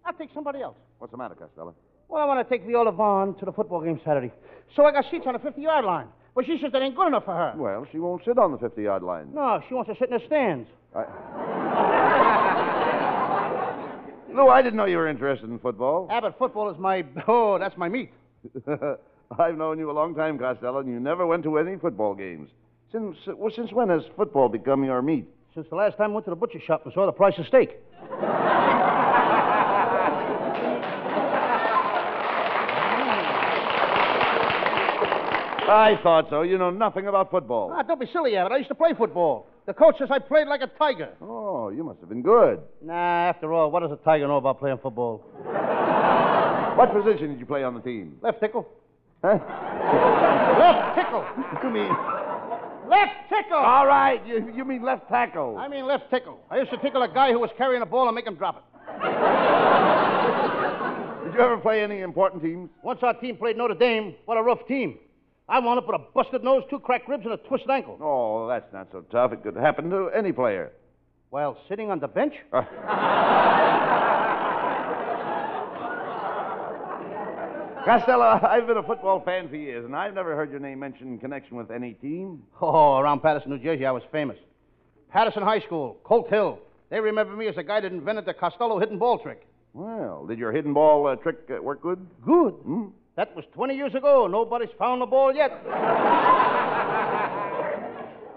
I'll 0.05 0.13
take 0.15 0.31
somebody 0.35 0.61
else. 0.61 0.77
What's 0.99 1.11
the 1.13 1.17
matter, 1.17 1.35
Costello? 1.35 1.75
Well, 2.11 2.21
I 2.21 2.27
want 2.27 2.47
to 2.47 2.53
take 2.53 2.67
Viola 2.67 2.91
Vaughn 2.91 3.37
to 3.37 3.45
the 3.45 3.53
football 3.53 3.81
game 3.83 4.01
Saturday. 4.05 4.33
So 4.75 4.85
I 4.85 4.91
got 4.91 5.05
seats 5.13 5.25
on 5.27 5.35
the 5.35 5.39
50 5.39 5.63
yard 5.63 5.85
line. 5.85 6.09
But 6.35 6.45
she 6.45 6.59
says 6.61 6.73
that 6.73 6.83
ain't 6.83 6.97
good 6.97 7.07
enough 7.07 7.25
for 7.25 7.35
her. 7.35 7.55
Well, 7.57 7.87
she 7.93 7.99
won't 7.99 8.25
sit 8.25 8.37
on 8.37 8.51
the 8.51 8.59
50 8.59 8.83
yard 8.83 9.05
line. 9.05 9.29
No, 9.33 9.61
she 9.69 9.75
wants 9.75 9.91
to 9.91 9.97
sit 9.97 10.11
in 10.11 10.19
the 10.19 10.27
stands. 10.27 10.69
I... 10.95 11.05
Lou, 14.35 14.49
I 14.49 14.61
didn't 14.63 14.77
know 14.77 14.87
you 14.87 14.97
were 14.97 15.09
interested 15.09 15.49
in 15.51 15.59
football. 15.61 16.09
Abbott, 16.11 16.35
football 16.39 16.71
is 16.71 16.79
my. 16.79 17.05
Oh, 17.29 17.59
that's 17.59 17.77
my 17.77 17.89
meat. 17.89 18.13
I've 19.39 19.57
known 19.57 19.79
you 19.79 19.91
a 19.91 19.93
long 19.93 20.15
time, 20.15 20.37
Costello, 20.39 20.81
and 20.81 20.89
you 20.89 20.99
never 20.99 21.27
went 21.27 21.45
to 21.45 21.59
any 21.59 21.77
football 21.77 22.15
games. 22.15 22.51
Since 22.91 23.17
well, 23.37 23.53
since 23.55 23.73
when 23.73 23.89
has 23.89 24.03
football 24.17 24.49
become 24.49 24.83
your 24.85 25.03
meat? 25.03 25.29
Since 25.55 25.69
the 25.69 25.77
last 25.77 25.97
time 25.97 26.11
I 26.11 26.15
went 26.15 26.27
to 26.27 26.31
the 26.31 26.37
butcher 26.37 26.61
shop 26.65 26.83
and 26.85 26.95
saw 26.95 27.07
the 27.07 27.13
price 27.13 27.35
of 27.39 27.47
steak. 27.47 27.77
I 35.71 35.99
thought 36.03 36.27
so. 36.31 36.43
You 36.43 36.59
know 36.59 36.71
nothing 36.71 37.07
about 37.07 37.31
football. 37.31 37.71
Ah, 37.73 37.83
don't 37.83 38.01
be 38.01 38.07
silly, 38.13 38.37
Abbott. 38.37 38.53
I 38.53 38.57
used 38.57 38.69
to 38.71 38.75
play 38.75 38.93
football. 38.97 39.47
The 39.67 39.73
coach 39.73 39.97
says 39.99 40.09
I 40.11 40.19
played 40.19 40.49
like 40.49 40.63
a 40.63 40.67
tiger. 40.67 41.11
Oh, 41.23 41.69
you 41.69 41.85
must 41.85 42.01
have 42.01 42.09
been 42.09 42.23
good. 42.23 42.61
Nah, 42.83 43.29
after 43.29 43.53
all, 43.53 43.71
what 43.71 43.81
does 43.81 43.93
a 43.93 43.97
tiger 44.05 44.27
know 44.27 44.39
about 44.39 44.59
playing 44.59 44.79
football? 44.83 45.25
What 46.77 46.93
position 46.95 47.31
did 47.31 47.41
you 47.41 47.47
play 47.47 47.63
on 47.65 47.75
the 47.75 47.81
team? 47.81 48.17
Left 48.23 48.41
tickle. 48.41 48.67
Huh? 49.23 49.35
Left 50.59 50.97
tickle. 50.97 51.25
You 51.63 51.71
mean? 51.71 51.91
Left 52.89 53.29
tickle. 53.29 53.59
All 53.59 53.87
right, 53.87 54.25
you, 54.27 54.51
you 54.55 54.65
mean 54.65 54.83
left 54.83 55.07
tackle. 55.09 55.57
I 55.59 55.69
mean 55.69 55.87
left 55.87 56.09
tickle. 56.11 56.39
I 56.51 56.59
used 56.59 56.71
to 56.71 56.79
tickle 56.79 57.03
a 57.03 57.09
guy 57.09 57.33
who 57.33 57.39
was 57.39 57.51
carrying 57.59 57.83
a 57.83 57.87
ball 57.87 58.09
and 58.09 58.15
make 58.15 58.27
him 58.27 58.35
drop 58.37 58.57
it. 58.57 58.63
Did 61.25 61.35
you 61.35 61.41
ever 61.41 61.59
play 61.59 61.83
any 61.83 62.01
important 62.01 62.43
teams? 62.43 62.71
Once 62.83 63.01
our 63.03 63.13
team 63.15 63.37
played 63.37 63.57
Notre 63.59 63.75
Dame, 63.75 64.15
what 64.25 64.39
a 64.39 64.43
rough 64.43 64.67
team. 64.67 64.99
I 65.51 65.59
wound 65.59 65.79
up 65.79 65.87
with 65.89 65.97
a 66.01 66.05
busted 66.15 66.45
nose, 66.45 66.63
two 66.71 66.79
cracked 66.79 67.09
ribs, 67.09 67.25
and 67.25 67.35
a 67.35 67.37
twisted 67.37 67.71
ankle. 67.71 67.99
Oh, 68.01 68.47
that's 68.47 68.73
not 68.73 68.87
so 68.93 69.01
tough. 69.11 69.33
It 69.33 69.43
could 69.43 69.57
happen 69.57 69.91
to 69.91 70.09
any 70.17 70.31
player. 70.31 70.71
While 71.31 71.59
sitting 71.69 71.91
on 71.91 71.99
the 71.99 72.07
bench? 72.07 72.35
Uh, 72.53 72.63
Costello, 77.85 78.39
I've 78.47 78.67
been 78.69 78.77
a 78.77 78.83
football 78.83 79.21
fan 79.25 79.49
for 79.49 79.57
years, 79.57 79.85
and 79.85 79.97
I've 79.97 80.15
never 80.15 80.37
heard 80.37 80.51
your 80.51 80.61
name 80.61 80.79
mentioned 80.79 81.09
in 81.09 81.19
connection 81.19 81.57
with 81.57 81.71
any 81.73 81.95
team. 81.95 82.43
Oh, 82.61 82.99
around 82.99 83.21
Paterson, 83.21 83.51
New 83.51 83.59
Jersey, 83.59 83.87
I 83.87 83.91
was 83.91 84.03
famous. 84.13 84.37
Paterson 85.11 85.43
High 85.43 85.61
School, 85.61 85.97
Colt 86.05 86.29
Hill. 86.29 86.61
They 86.91 87.01
remember 87.01 87.35
me 87.35 87.49
as 87.49 87.57
the 87.57 87.65
guy 87.65 87.81
that 87.81 87.91
invented 87.91 88.27
the 88.27 88.35
Costello 88.35 88.79
hidden 88.79 88.99
ball 88.99 89.19
trick. 89.19 89.47
Well, 89.73 90.27
did 90.27 90.39
your 90.39 90.53
hidden 90.53 90.75
ball 90.75 91.07
uh, 91.07 91.17
trick 91.17 91.39
uh, 91.51 91.63
work 91.63 91.83
good? 91.83 92.07
Good. 92.25 92.51
Hmm? 92.65 92.87
That 93.21 93.37
was 93.37 93.45
20 93.53 93.77
years 93.77 93.95
ago. 93.95 94.27
Nobody's 94.27 94.71
found 94.79 95.03
the 95.03 95.07
ball 95.07 95.35
yet. 95.35 95.51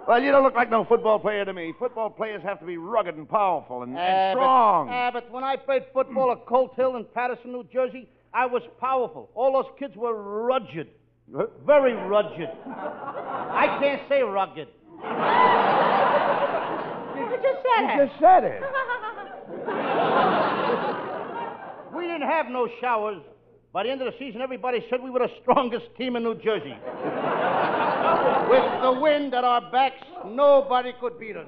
Well, 0.05 0.21
you 0.21 0.33
don't 0.33 0.43
look 0.43 0.53
like 0.53 0.69
no 0.69 0.83
football 0.83 1.17
player 1.17 1.45
to 1.45 1.53
me. 1.53 1.73
Football 1.79 2.09
players 2.09 2.43
have 2.43 2.59
to 2.59 2.65
be 2.65 2.75
rugged 2.75 3.15
and 3.15 3.29
powerful 3.29 3.83
and, 3.83 3.97
and 3.97 3.97
ah, 3.97 4.03
Abbott, 4.03 4.33
strong. 4.33 4.89
Ah, 4.89 5.07
Abbott, 5.07 5.31
when 5.31 5.45
I 5.45 5.55
played 5.55 5.85
football 5.93 6.33
at 6.33 6.45
Colt 6.45 6.75
Hill 6.75 6.97
in 6.97 7.05
Paterson, 7.05 7.53
New 7.53 7.63
Jersey, 7.71 8.09
I 8.33 8.45
was 8.45 8.63
powerful. 8.81 9.29
All 9.33 9.53
those 9.53 9.71
kids 9.79 9.95
were 9.95 10.43
rugged. 10.43 10.89
Very 11.65 11.93
rugged. 11.93 12.49
I 12.67 13.77
can't 13.79 14.01
say 14.09 14.23
rugged. 14.23 14.67
You 17.15 17.37
just 17.41 17.63
said 17.63 17.95
You 17.95 18.05
just 18.05 18.19
said 18.19 18.43
it. 18.43 18.61
We 21.95 22.07
didn't 22.07 22.27
have 22.27 22.49
no 22.49 22.67
showers. 22.81 23.21
By 23.73 23.83
the 23.83 23.89
end 23.89 24.01
of 24.03 24.13
the 24.13 24.17
season, 24.19 24.39
everybody 24.41 24.85
said 24.89 25.01
we 25.01 25.09
were 25.09 25.19
the 25.19 25.31
strongest 25.41 25.87
team 25.97 26.15
in 26.15 26.23
New 26.23 26.35
Jersey. 26.35 26.75
With 28.49 28.81
the 28.83 28.99
wind 29.01 29.33
at 29.33 29.43
our 29.43 29.71
backs, 29.71 30.05
nobody 30.27 30.93
could 31.01 31.19
beat 31.19 31.35
us. 31.35 31.47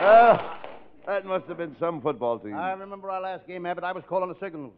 Uh, 0.00 0.38
that 1.06 1.24
must 1.26 1.46
have 1.46 1.58
been 1.58 1.76
some 1.78 2.00
football 2.00 2.38
team. 2.38 2.54
I 2.54 2.72
remember 2.72 3.10
our 3.10 3.20
last 3.20 3.46
game, 3.46 3.66
Abbott. 3.66 3.84
I 3.84 3.92
was 3.92 4.02
calling 4.08 4.28
the 4.28 4.36
signals. 4.44 4.72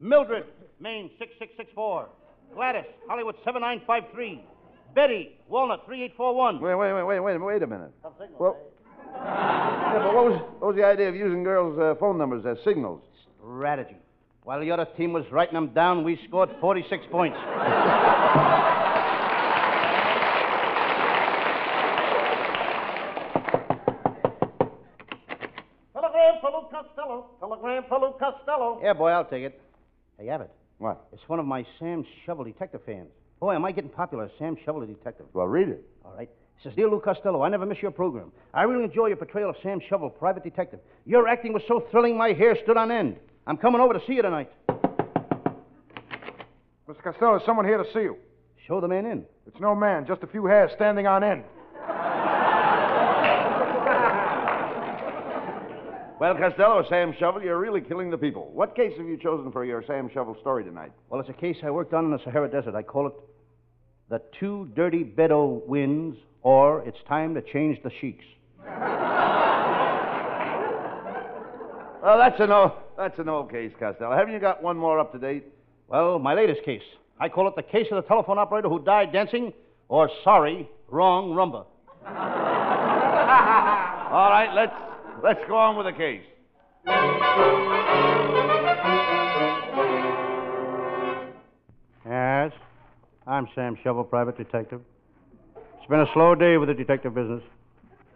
Mildred, 0.00 0.46
Maine 0.80 1.10
6664. 1.18 2.08
Gladys, 2.54 2.84
Hollywood 3.06 3.36
7953. 3.44 4.42
Betty, 4.94 5.36
Walnut 5.48 5.84
3841. 5.86 6.60
Wait, 6.60 6.74
wait, 6.74 6.92
wait, 6.94 7.02
wait, 7.02 7.20
wait, 7.20 7.38
wait 7.38 7.62
a 7.62 7.66
minute. 7.66 7.90
Some 8.02 8.12
signals, 8.18 8.40
Well, 8.40 8.56
yeah, 9.94 10.02
but 10.02 10.14
what 10.14 10.24
was, 10.24 10.40
what 10.58 10.68
was 10.68 10.76
the 10.76 10.84
idea 10.84 11.08
of 11.08 11.14
using 11.14 11.44
girls' 11.44 11.78
uh, 11.78 11.94
phone 12.00 12.18
numbers 12.18 12.44
as 12.46 12.56
signals? 12.64 13.00
Strategy. 13.38 13.96
While 14.42 14.60
the 14.60 14.70
other 14.70 14.86
team 14.96 15.12
was 15.12 15.24
writing 15.30 15.54
them 15.54 15.68
down, 15.68 16.04
we 16.04 16.18
scored 16.26 16.50
46 16.60 17.04
points. 17.10 17.36
Telegram 25.94 26.34
for 26.40 26.50
Luke 26.50 26.70
Costello. 26.70 27.30
Costello. 27.30 27.30
Telegram 27.40 27.84
for 27.88 28.00
Lou 28.00 28.12
Costello. 28.18 28.80
Yeah, 28.82 28.92
boy, 28.92 29.10
I'll 29.10 29.24
take 29.24 29.44
it. 29.44 29.60
Hey, 30.18 30.28
Abbott. 30.28 30.50
What? 30.78 31.06
It's 31.12 31.22
one 31.28 31.38
of 31.38 31.46
my 31.46 31.64
Sam 31.78 32.04
Shovel 32.26 32.44
detective 32.44 32.80
fans. 32.84 33.08
Boy, 33.40 33.54
am 33.54 33.64
I 33.64 33.72
getting 33.72 33.90
popular, 33.90 34.30
Sam 34.38 34.56
Shovel 34.64 34.80
the 34.80 34.88
detective. 34.88 35.26
Well, 35.32 35.46
read 35.46 35.68
it. 35.68 35.84
All 36.04 36.14
right. 36.16 36.28
It 36.58 36.62
says, 36.62 36.72
Dear 36.76 36.88
Lou 36.88 37.00
Costello, 37.00 37.42
I 37.42 37.48
never 37.48 37.66
miss 37.66 37.78
your 37.82 37.90
program. 37.90 38.32
I 38.52 38.62
really 38.62 38.84
enjoy 38.84 39.08
your 39.08 39.16
portrayal 39.16 39.50
of 39.50 39.56
Sam 39.62 39.80
Shovel, 39.88 40.08
private 40.10 40.42
detective. 40.44 40.80
Your 41.04 41.28
acting 41.28 41.52
was 41.52 41.62
so 41.68 41.86
thrilling, 41.90 42.16
my 42.16 42.32
hair 42.32 42.56
stood 42.62 42.76
on 42.76 42.90
end. 42.90 43.16
I'm 43.46 43.56
coming 43.58 43.80
over 43.80 43.92
to 43.94 44.00
see 44.06 44.14
you 44.14 44.22
tonight. 44.22 44.50
Mr. 46.88 47.02
Costello, 47.02 47.32
there's 47.36 47.44
someone 47.46 47.66
here 47.66 47.78
to 47.78 47.84
see 47.92 48.00
you. 48.00 48.16
Show 48.66 48.80
the 48.80 48.88
man 48.88 49.04
in. 49.04 49.24
It's 49.46 49.60
no 49.60 49.74
man, 49.74 50.06
just 50.06 50.22
a 50.22 50.26
few 50.26 50.46
hairs 50.46 50.70
standing 50.74 51.06
on 51.06 51.22
end. 51.22 51.44
Well, 56.20 56.36
Costello, 56.36 56.84
Sam 56.88 57.12
Shovel, 57.18 57.42
you're 57.42 57.58
really 57.58 57.80
killing 57.80 58.08
the 58.08 58.16
people. 58.16 58.48
What 58.52 58.76
case 58.76 58.92
have 58.96 59.06
you 59.06 59.16
chosen 59.18 59.50
for 59.50 59.64
your 59.64 59.82
Sam 59.84 60.08
Shovel 60.14 60.36
story 60.40 60.62
tonight? 60.62 60.92
Well, 61.10 61.20
it's 61.20 61.28
a 61.28 61.32
case 61.34 61.56
I 61.64 61.70
worked 61.70 61.92
on 61.92 62.04
in 62.04 62.12
the 62.12 62.20
Sahara 62.22 62.48
Desert. 62.48 62.76
I 62.76 62.82
call 62.82 63.08
it 63.08 63.14
The 64.08 64.22
Two 64.38 64.70
Dirty 64.76 65.02
Bedouins, 65.02 66.16
or 66.44 66.86
It's 66.86 66.98
Time 67.08 67.34
to 67.34 67.42
Change 67.42 67.82
the 67.82 67.90
Sheiks. 68.00 68.24
Well, 72.02 72.18
that's 72.18 72.38
an 72.38 72.52
old, 72.52 72.72
that's 72.98 73.18
an 73.18 73.30
old 73.30 73.50
case, 73.50 73.72
Costello. 73.80 74.14
Haven't 74.14 74.34
you 74.34 74.40
got 74.40 74.62
one 74.62 74.76
more 74.76 75.00
up 75.00 75.10
to 75.12 75.18
date? 75.18 75.44
Well, 75.88 76.18
my 76.18 76.34
latest 76.34 76.62
case. 76.62 76.82
I 77.18 77.30
call 77.30 77.48
it 77.48 77.56
the 77.56 77.62
case 77.62 77.86
of 77.90 78.02
the 78.02 78.06
telephone 78.06 78.38
operator 78.38 78.68
who 78.68 78.78
died 78.78 79.10
dancing, 79.12 79.54
or 79.88 80.10
sorry, 80.22 80.68
wrong 80.88 81.30
rhumba. 81.30 81.64
All 84.12 84.30
right, 84.30 84.52
let's 84.54 84.74
let's 85.22 85.40
go 85.48 85.56
on 85.56 85.76
with 85.76 85.86
the 85.86 85.92
case. 85.92 86.22
Yes, 92.04 92.52
I'm 93.26 93.48
Sam 93.54 93.78
Shovel, 93.82 94.04
private 94.04 94.36
detective. 94.36 94.82
It's 95.84 95.90
been 95.90 96.00
a 96.00 96.08
slow 96.14 96.34
day 96.34 96.56
with 96.56 96.70
the 96.70 96.74
detective 96.74 97.14
business. 97.14 97.42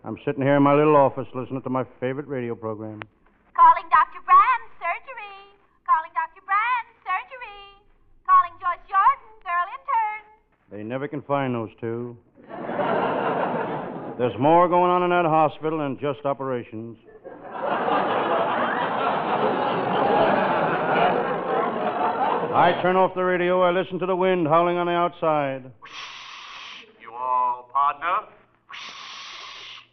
I'm 0.03 0.17
sitting 0.25 0.41
here 0.41 0.57
in 0.57 0.63
my 0.63 0.73
little 0.73 0.97
office 0.97 1.27
listening 1.35 1.61
to 1.61 1.69
my 1.69 1.85
favorite 2.01 2.27
radio 2.27 2.55
program. 2.55 3.03
Calling 3.53 3.85
Dr. 3.93 4.25
Brent, 4.25 4.63
surgery. 4.81 5.37
Calling 5.85 6.09
Dr. 6.17 6.41
Brent, 6.49 6.89
surgery. 7.05 7.77
Calling 8.25 8.57
Joyce 8.57 8.81
Jordan, 8.89 9.29
girl 9.45 9.69
intern. 9.77 10.25
They 10.73 10.83
never 10.83 11.09
can 11.09 11.21
find 11.21 11.55
those 11.55 11.69
two. 11.79 12.17
There's 14.17 14.39
more 14.41 14.67
going 14.67 14.91
on 14.91 15.03
in 15.03 15.11
that 15.11 15.27
hospital 15.27 15.81
than 15.81 15.99
just 16.01 16.25
operations. 16.25 16.97
I 22.57 22.81
turn 22.81 22.97
off 22.97 23.15
the 23.15 23.25
radio. 23.25 23.61
I 23.61 23.73
listen 23.73 23.99
to 23.99 24.07
the 24.07 24.17
wind 24.17 24.47
howling 24.47 24.79
on 24.79 24.87
the 24.87 24.93
outside. 24.93 25.71
You 27.01 27.13
all 27.15 27.69
partner? 27.73 28.29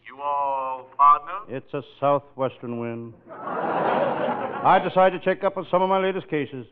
You 0.08 0.22
all 0.22 0.88
partner? 0.98 1.35
It's 1.48 1.74
a 1.74 1.82
southwestern 2.00 2.80
wind. 2.80 3.14
I 3.32 4.80
decided 4.84 5.20
to 5.20 5.26
check 5.26 5.44
up 5.44 5.58
on 5.58 5.68
some 5.70 5.82
of 5.82 5.90
my 5.90 6.00
latest 6.00 6.28
cases. 6.28 6.66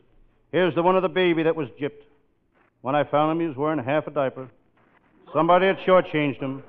Here's 0.51 0.73
the 0.73 0.81
one 0.81 0.95
of 0.95 1.03
the 1.03 1.09
baby 1.09 1.43
that 1.43 1.55
was 1.55 1.67
gypped. 1.79 2.01
When 2.81 2.95
I 2.95 3.03
found 3.03 3.31
him, 3.31 3.39
he 3.39 3.47
was 3.47 3.55
wearing 3.55 3.83
half 3.83 4.07
a 4.07 4.11
diaper. 4.11 4.49
Somebody 5.33 5.67
had 5.67 5.77
shortchanged 5.87 6.39
him. 6.41 6.63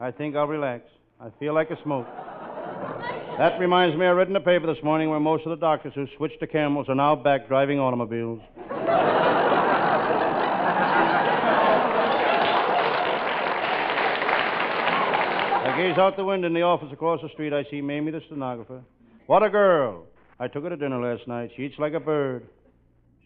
I 0.00 0.12
think 0.16 0.36
I'll 0.36 0.46
relax. 0.46 0.84
I 1.20 1.30
feel 1.40 1.54
like 1.54 1.70
a 1.70 1.82
smoke. 1.82 2.06
That 3.38 3.58
reminds 3.58 3.96
me, 3.96 4.06
I 4.06 4.10
read 4.10 4.28
in 4.28 4.34
the 4.34 4.40
paper 4.40 4.66
this 4.72 4.82
morning 4.84 5.10
where 5.10 5.20
most 5.20 5.46
of 5.46 5.50
the 5.50 5.56
doctors 5.56 5.92
who 5.94 6.06
switched 6.16 6.40
to 6.40 6.46
camels 6.46 6.88
are 6.88 6.94
now 6.94 7.16
back 7.16 7.48
driving 7.48 7.78
automobiles. 7.78 8.40
Gaze 15.78 15.96
out 15.96 16.16
the 16.16 16.24
window 16.24 16.48
in 16.48 16.54
the 16.54 16.62
office 16.62 16.88
across 16.92 17.22
the 17.22 17.28
street. 17.28 17.52
I 17.52 17.62
see 17.70 17.80
Mamie, 17.80 18.10
the 18.10 18.20
stenographer. 18.26 18.82
What 19.26 19.44
a 19.44 19.50
girl. 19.50 20.06
I 20.40 20.48
took 20.48 20.64
her 20.64 20.70
to 20.70 20.76
dinner 20.76 21.00
last 21.00 21.28
night. 21.28 21.52
She 21.56 21.62
eats 21.62 21.78
like 21.78 21.92
a 21.92 22.00
bird. 22.00 22.48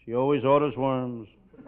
She 0.05 0.15
always 0.15 0.45
orders 0.45 0.77
worms. 0.77 1.29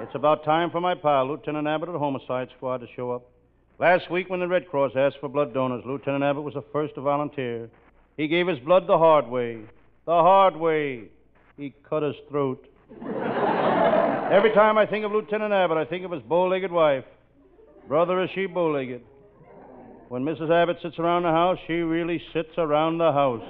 it's 0.00 0.14
about 0.14 0.44
time 0.44 0.70
for 0.70 0.80
my 0.80 0.94
pal, 0.94 1.28
Lieutenant 1.28 1.68
Abbott 1.68 1.90
of 1.90 1.92
the 1.92 1.98
Homicide 1.98 2.48
Squad, 2.56 2.78
to 2.78 2.86
show 2.96 3.10
up. 3.10 3.30
Last 3.78 4.10
week, 4.10 4.30
when 4.30 4.40
the 4.40 4.48
Red 4.48 4.66
Cross 4.68 4.92
asked 4.96 5.18
for 5.20 5.28
blood 5.28 5.52
donors, 5.52 5.82
Lieutenant 5.84 6.24
Abbott 6.24 6.44
was 6.44 6.54
the 6.54 6.64
first 6.72 6.94
to 6.94 7.02
volunteer. 7.02 7.68
He 8.16 8.28
gave 8.28 8.46
his 8.46 8.58
blood 8.60 8.86
the 8.86 8.96
hard 8.96 9.28
way. 9.28 9.58
The 10.06 10.12
hard 10.12 10.56
way. 10.56 11.04
He 11.58 11.74
cut 11.86 12.02
his 12.02 12.16
throat. 12.30 12.66
Every 14.32 14.52
time 14.54 14.78
I 14.78 14.86
think 14.86 15.04
of 15.04 15.12
Lieutenant 15.12 15.52
Abbott, 15.52 15.76
I 15.76 15.84
think 15.84 16.06
of 16.06 16.12
his 16.12 16.22
bow 16.22 16.48
legged 16.48 16.72
wife. 16.72 17.04
Brother, 17.90 18.22
is 18.22 18.30
she 18.36 18.46
bow 18.46 18.70
legged? 18.70 19.00
When 20.10 20.22
Mrs. 20.22 20.48
Abbott 20.48 20.76
sits 20.80 20.96
around 21.00 21.24
the 21.24 21.30
house, 21.30 21.58
she 21.66 21.72
really 21.72 22.22
sits 22.32 22.50
around 22.56 22.98
the 22.98 23.10
house. 23.10 23.42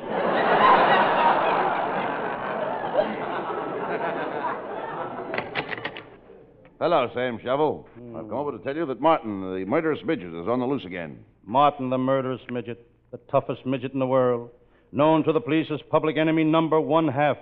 Hello, 6.79 7.11
Sam 7.13 7.39
Shovel. 7.45 7.87
Hmm. 7.99 8.17
I've 8.17 8.31
come 8.31 8.39
over 8.39 8.53
to 8.53 8.59
tell 8.65 8.75
you 8.75 8.87
that 8.87 8.99
Martin, 8.99 9.43
the 9.43 9.67
murderous 9.67 10.01
midget, 10.07 10.29
is 10.29 10.49
on 10.49 10.59
the 10.59 10.65
loose 10.65 10.87
again. 10.87 11.23
Martin, 11.45 11.91
the 11.91 11.99
murderous 11.99 12.41
midget, 12.51 12.91
the 13.11 13.19
toughest 13.31 13.67
midget 13.67 13.93
in 13.93 13.99
the 13.99 14.07
world, 14.07 14.49
known 14.91 15.23
to 15.25 15.35
the 15.35 15.41
police 15.43 15.67
as 15.71 15.81
public 15.91 16.17
enemy 16.17 16.45
number 16.45 16.81
one 16.81 17.09
half. 17.09 17.37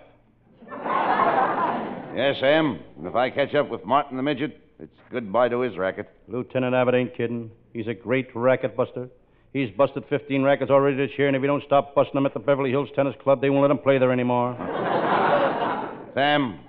Yes, 2.17 2.41
Sam. 2.41 2.81
And 2.97 3.07
if 3.07 3.15
I 3.15 3.31
catch 3.31 3.55
up 3.55 3.69
with 3.69 3.85
Martin 3.85 4.17
the 4.17 4.23
midget, 4.25 4.61
it's 4.81 4.99
goodbye 5.11 5.49
to 5.49 5.61
his 5.61 5.77
racket. 5.77 6.09
Lieutenant 6.29 6.75
Abbott 6.75 6.95
ain't 6.95 7.17
kidding. 7.17 7.51
He's 7.73 7.87
a 7.87 7.95
great 7.95 8.29
racket 8.35 8.77
buster. 8.77 9.09
He's 9.53 9.71
busted 9.71 10.05
15 10.09 10.43
rackets 10.43 10.71
already 10.71 10.97
this 10.97 11.11
year, 11.19 11.27
and 11.27 11.35
if 11.35 11.43
he 11.43 11.49
don't 11.49 11.64
stop 11.64 11.95
busting 11.95 12.14
them 12.14 12.27
at 12.27 12.35
the 12.35 12.41
Beverly 12.41 12.71
Hills 12.71 12.91
Tennis 12.95 13.14
Club, 13.23 13.41
they 13.41 13.51
won't 13.51 13.62
let 13.62 13.71
him 13.71 13.79
play 13.79 13.99
there 13.99 14.12
anymore. 14.12 14.55
Sam, 16.14 16.61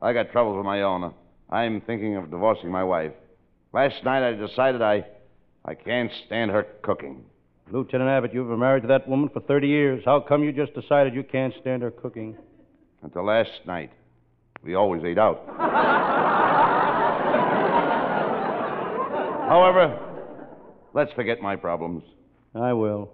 I 0.00 0.12
got 0.12 0.32
troubles 0.32 0.58
of 0.58 0.64
my 0.64 0.82
own. 0.82 1.12
I'm 1.50 1.80
thinking 1.82 2.16
of 2.16 2.30
divorcing 2.30 2.70
my 2.70 2.84
wife. 2.84 3.12
Last 3.72 4.02
night 4.04 4.26
I 4.26 4.32
decided 4.32 4.82
I 4.82 5.04
I 5.64 5.74
can't 5.74 6.10
stand 6.26 6.52
her 6.52 6.62
cooking. 6.82 7.24
Lieutenant 7.72 8.08
Abbott, 8.08 8.32
you've 8.32 8.48
been 8.48 8.60
married 8.60 8.82
to 8.82 8.88
that 8.88 9.08
woman 9.08 9.28
for 9.28 9.40
30 9.40 9.66
years. 9.66 10.02
How 10.04 10.20
come 10.20 10.44
you 10.44 10.52
just 10.52 10.72
decided 10.74 11.14
you 11.14 11.24
can't 11.24 11.52
stand 11.60 11.82
her 11.82 11.90
cooking? 11.90 12.36
Until 13.02 13.24
last 13.24 13.50
night. 13.66 13.90
We 14.62 14.74
always 14.74 15.02
ate 15.04 15.18
out. 15.18 15.42
However, 19.48 19.98
let's 20.94 21.12
forget 21.12 21.40
my 21.40 21.56
problems. 21.56 22.02
I 22.54 22.72
will. 22.72 23.10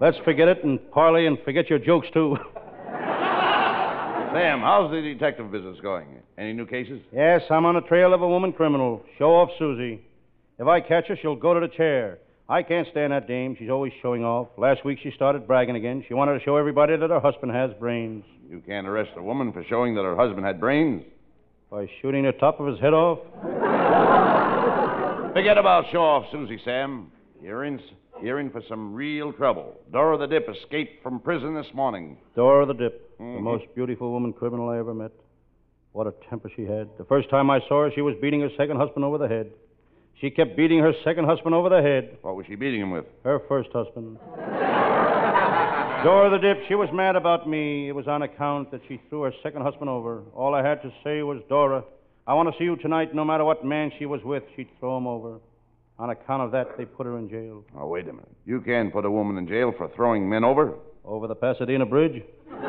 Let's 0.00 0.16
forget 0.24 0.48
it 0.48 0.64
and 0.64 0.78
parley 0.92 1.26
and 1.26 1.38
forget 1.44 1.68
your 1.68 1.78
jokes, 1.78 2.06
too. 2.14 2.36
Sam, 4.32 4.60
how's 4.60 4.90
the 4.90 5.02
detective 5.02 5.50
business 5.50 5.76
going? 5.82 6.06
Any 6.38 6.52
new 6.54 6.64
cases? 6.66 7.00
yes, 7.12 7.42
I'm 7.50 7.66
on 7.66 7.74
the 7.74 7.82
trail 7.82 8.14
of 8.14 8.22
a 8.22 8.28
woman 8.28 8.52
criminal. 8.52 9.02
Show 9.18 9.34
off 9.34 9.50
Susie. 9.58 10.00
If 10.58 10.66
I 10.66 10.80
catch 10.80 11.08
her, 11.08 11.18
she'll 11.20 11.36
go 11.36 11.52
to 11.52 11.60
the 11.60 11.68
chair. 11.68 12.18
I 12.48 12.62
can't 12.62 12.88
stand 12.90 13.12
that 13.12 13.28
dame. 13.28 13.56
She's 13.58 13.70
always 13.70 13.92
showing 14.00 14.24
off. 14.24 14.48
Last 14.56 14.84
week 14.84 14.98
she 15.02 15.10
started 15.14 15.46
bragging 15.46 15.76
again. 15.76 16.04
She 16.08 16.14
wanted 16.14 16.38
to 16.38 16.44
show 16.44 16.56
everybody 16.56 16.96
that 16.96 17.10
her 17.10 17.20
husband 17.20 17.52
has 17.52 17.70
brains. 17.78 18.24
You 18.48 18.62
can't 18.66 18.86
arrest 18.86 19.10
a 19.16 19.22
woman 19.22 19.52
for 19.52 19.64
showing 19.68 19.94
that 19.96 20.02
her 20.02 20.16
husband 20.16 20.46
had 20.46 20.58
brains. 20.58 21.04
By 21.70 21.88
shooting 22.00 22.24
the 22.24 22.32
top 22.32 22.58
of 22.58 22.66
his 22.66 22.80
head 22.80 22.94
off? 22.94 23.18
Forget 25.40 25.56
about 25.56 25.86
show 25.90 26.02
off, 26.02 26.26
Susie, 26.30 26.60
Sam. 26.66 27.10
You're 27.42 27.64
in, 27.64 27.80
you're 28.22 28.40
in 28.40 28.50
for 28.50 28.60
some 28.68 28.92
real 28.92 29.32
trouble. 29.32 29.72
Dora 29.90 30.18
the 30.18 30.26
Dip 30.26 30.46
escaped 30.50 31.02
from 31.02 31.18
prison 31.18 31.54
this 31.54 31.68
morning. 31.72 32.18
Dora 32.36 32.66
the 32.66 32.74
Dip, 32.74 33.16
the 33.16 33.24
Mhm. 33.24 33.40
most 33.40 33.64
beautiful 33.74 34.12
woman 34.12 34.34
criminal 34.34 34.68
I 34.68 34.76
ever 34.76 34.92
met. 34.92 35.12
What 35.92 36.06
a 36.06 36.12
temper 36.28 36.50
she 36.50 36.66
had. 36.66 36.90
The 36.98 37.06
first 37.06 37.30
time 37.30 37.48
I 37.48 37.60
saw 37.60 37.84
her, 37.84 37.90
she 37.90 38.02
was 38.02 38.16
beating 38.16 38.42
her 38.42 38.50
second 38.50 38.76
husband 38.76 39.02
over 39.02 39.16
the 39.16 39.28
head. 39.28 39.50
She 40.16 40.30
kept 40.30 40.56
beating 40.56 40.80
her 40.80 40.92
second 41.04 41.24
husband 41.24 41.54
over 41.54 41.70
the 41.70 41.80
head. 41.80 42.18
What 42.20 42.36
was 42.36 42.44
she 42.44 42.54
beating 42.54 42.82
him 42.82 42.90
with? 42.90 43.06
Her 43.24 43.38
first 43.38 43.72
husband. 43.72 44.18
Dora 46.04 46.28
the 46.28 46.38
Dip, 46.38 46.64
she 46.68 46.74
was 46.74 46.92
mad 46.92 47.16
about 47.16 47.48
me. 47.48 47.88
It 47.88 47.94
was 47.94 48.06
on 48.06 48.20
account 48.20 48.70
that 48.72 48.82
she 48.88 48.98
threw 49.08 49.22
her 49.22 49.32
second 49.42 49.62
husband 49.62 49.88
over. 49.88 50.22
All 50.34 50.54
I 50.54 50.60
had 50.62 50.82
to 50.82 50.92
say 51.02 51.22
was, 51.22 51.40
Dora, 51.48 51.82
I 52.30 52.34
want 52.34 52.48
to 52.48 52.54
see 52.60 52.64
you 52.64 52.76
tonight. 52.76 53.12
No 53.12 53.24
matter 53.24 53.44
what 53.44 53.64
man 53.64 53.90
she 53.98 54.06
was 54.06 54.20
with, 54.22 54.44
she'd 54.54 54.68
throw 54.78 54.96
him 54.96 55.08
over. 55.08 55.40
On 55.98 56.10
account 56.10 56.44
of 56.44 56.52
that, 56.52 56.78
they 56.78 56.84
put 56.84 57.04
her 57.04 57.18
in 57.18 57.28
jail. 57.28 57.64
Oh, 57.76 57.88
wait 57.88 58.04
a 58.04 58.12
minute. 58.12 58.30
You 58.46 58.60
can't 58.60 58.92
put 58.92 59.04
a 59.04 59.10
woman 59.10 59.36
in 59.36 59.48
jail 59.48 59.72
for 59.76 59.90
throwing 59.96 60.30
men 60.30 60.44
over. 60.44 60.74
Over 61.04 61.26
the 61.26 61.34
Pasadena 61.34 61.86
Bridge? 61.86 62.22
Sam, 62.48 62.60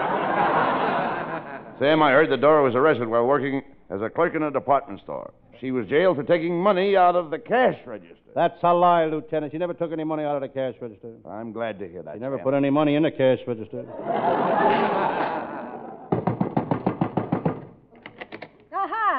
I 2.01 2.09
heard 2.09 2.31
that 2.31 2.41
Dora 2.41 2.63
was 2.63 2.73
arrested 2.73 3.07
while 3.07 3.27
working 3.27 3.61
as 3.91 4.01
a 4.01 4.09
clerk 4.09 4.33
in 4.33 4.41
a 4.41 4.49
department 4.49 4.99
store. 5.03 5.31
she 5.59 5.69
was 5.69 5.85
jailed 5.85 6.17
for 6.17 6.23
taking 6.23 6.59
money 6.59 6.97
out 6.97 7.15
of 7.15 7.29
the 7.29 7.37
cash 7.37 7.77
register. 7.85 8.15
That's 8.33 8.57
a 8.63 8.73
lie, 8.73 9.05
Lieutenant. 9.05 9.51
She 9.51 9.59
never 9.59 9.75
took 9.75 9.91
any 9.91 10.03
money 10.03 10.23
out 10.23 10.37
of 10.37 10.41
the 10.41 10.49
cash 10.49 10.73
register. 10.81 11.13
I'm 11.29 11.51
glad 11.51 11.77
to 11.77 11.87
hear 11.87 12.01
that. 12.01 12.15
She 12.15 12.19
never 12.19 12.37
Sam. 12.37 12.45
put 12.45 12.55
any 12.55 12.71
money 12.71 12.95
in 12.95 13.03
the 13.03 13.11
cash 13.11 13.37
register. 13.45 13.85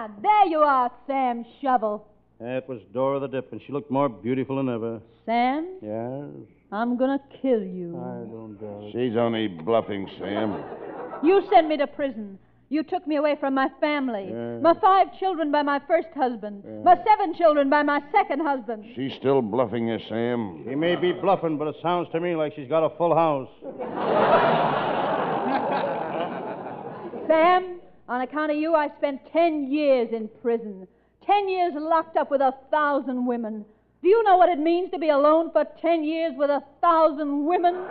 Aha! 0.02 0.10
There 0.22 0.46
you 0.46 0.58
are, 0.58 0.90
Sam 1.06 1.44
Shovel. 1.60 2.04
That 2.40 2.68
was 2.68 2.80
Dora 2.92 3.20
the 3.20 3.28
Dip, 3.28 3.52
and 3.52 3.60
she 3.64 3.72
looked 3.72 3.90
more 3.90 4.08
beautiful 4.08 4.56
than 4.56 4.68
ever. 4.68 5.00
Sam, 5.26 5.78
Yes, 5.80 6.24
I'm 6.72 6.96
gonna 6.96 7.20
kill 7.40 7.62
you. 7.62 7.96
I 7.98 8.24
don't 8.28 8.58
doubt 8.60 8.84
it. 8.84 8.92
She's 8.92 9.16
only 9.16 9.46
bluffing, 9.46 10.08
Sam. 10.18 10.62
You 11.22 11.42
sent 11.52 11.68
me 11.68 11.76
to 11.76 11.86
prison. 11.86 12.38
You 12.68 12.82
took 12.82 13.06
me 13.06 13.16
away 13.16 13.36
from 13.38 13.54
my 13.54 13.68
family. 13.80 14.28
Yeah. 14.30 14.58
My 14.58 14.72
five 14.80 15.16
children 15.20 15.52
by 15.52 15.62
my 15.62 15.78
first 15.86 16.08
husband. 16.16 16.64
My 16.82 16.96
seven 17.04 17.34
children 17.36 17.68
by 17.68 17.82
my 17.82 18.00
second 18.10 18.40
husband. 18.40 18.84
She's 18.96 19.12
still 19.18 19.42
bluffing 19.42 19.88
you, 19.88 19.98
Sam. 20.08 20.64
She 20.66 20.74
may 20.74 20.96
be 20.96 21.12
bluffing, 21.12 21.58
but 21.58 21.68
it 21.68 21.76
sounds 21.82 22.08
to 22.12 22.20
me 22.20 22.34
like 22.34 22.54
she's 22.56 22.68
got 22.68 22.82
a 22.82 22.96
full 22.96 23.14
house. 23.14 23.50
Sam, 27.28 27.80
on 28.12 28.20
account 28.20 28.52
of 28.52 28.58
you, 28.58 28.74
I 28.74 28.88
spent 28.98 29.22
ten 29.32 29.72
years 29.72 30.10
in 30.12 30.28
prison. 30.42 30.86
Ten 31.24 31.48
years 31.48 31.72
locked 31.74 32.18
up 32.18 32.30
with 32.30 32.42
a 32.42 32.52
thousand 32.70 33.24
women. 33.24 33.64
Do 34.02 34.08
you 34.08 34.22
know 34.24 34.36
what 34.36 34.50
it 34.50 34.58
means 34.58 34.90
to 34.90 34.98
be 34.98 35.08
alone 35.08 35.50
for 35.50 35.64
ten 35.80 36.04
years 36.04 36.34
with 36.36 36.50
a 36.50 36.62
thousand 36.80 37.46
women? 37.46 37.74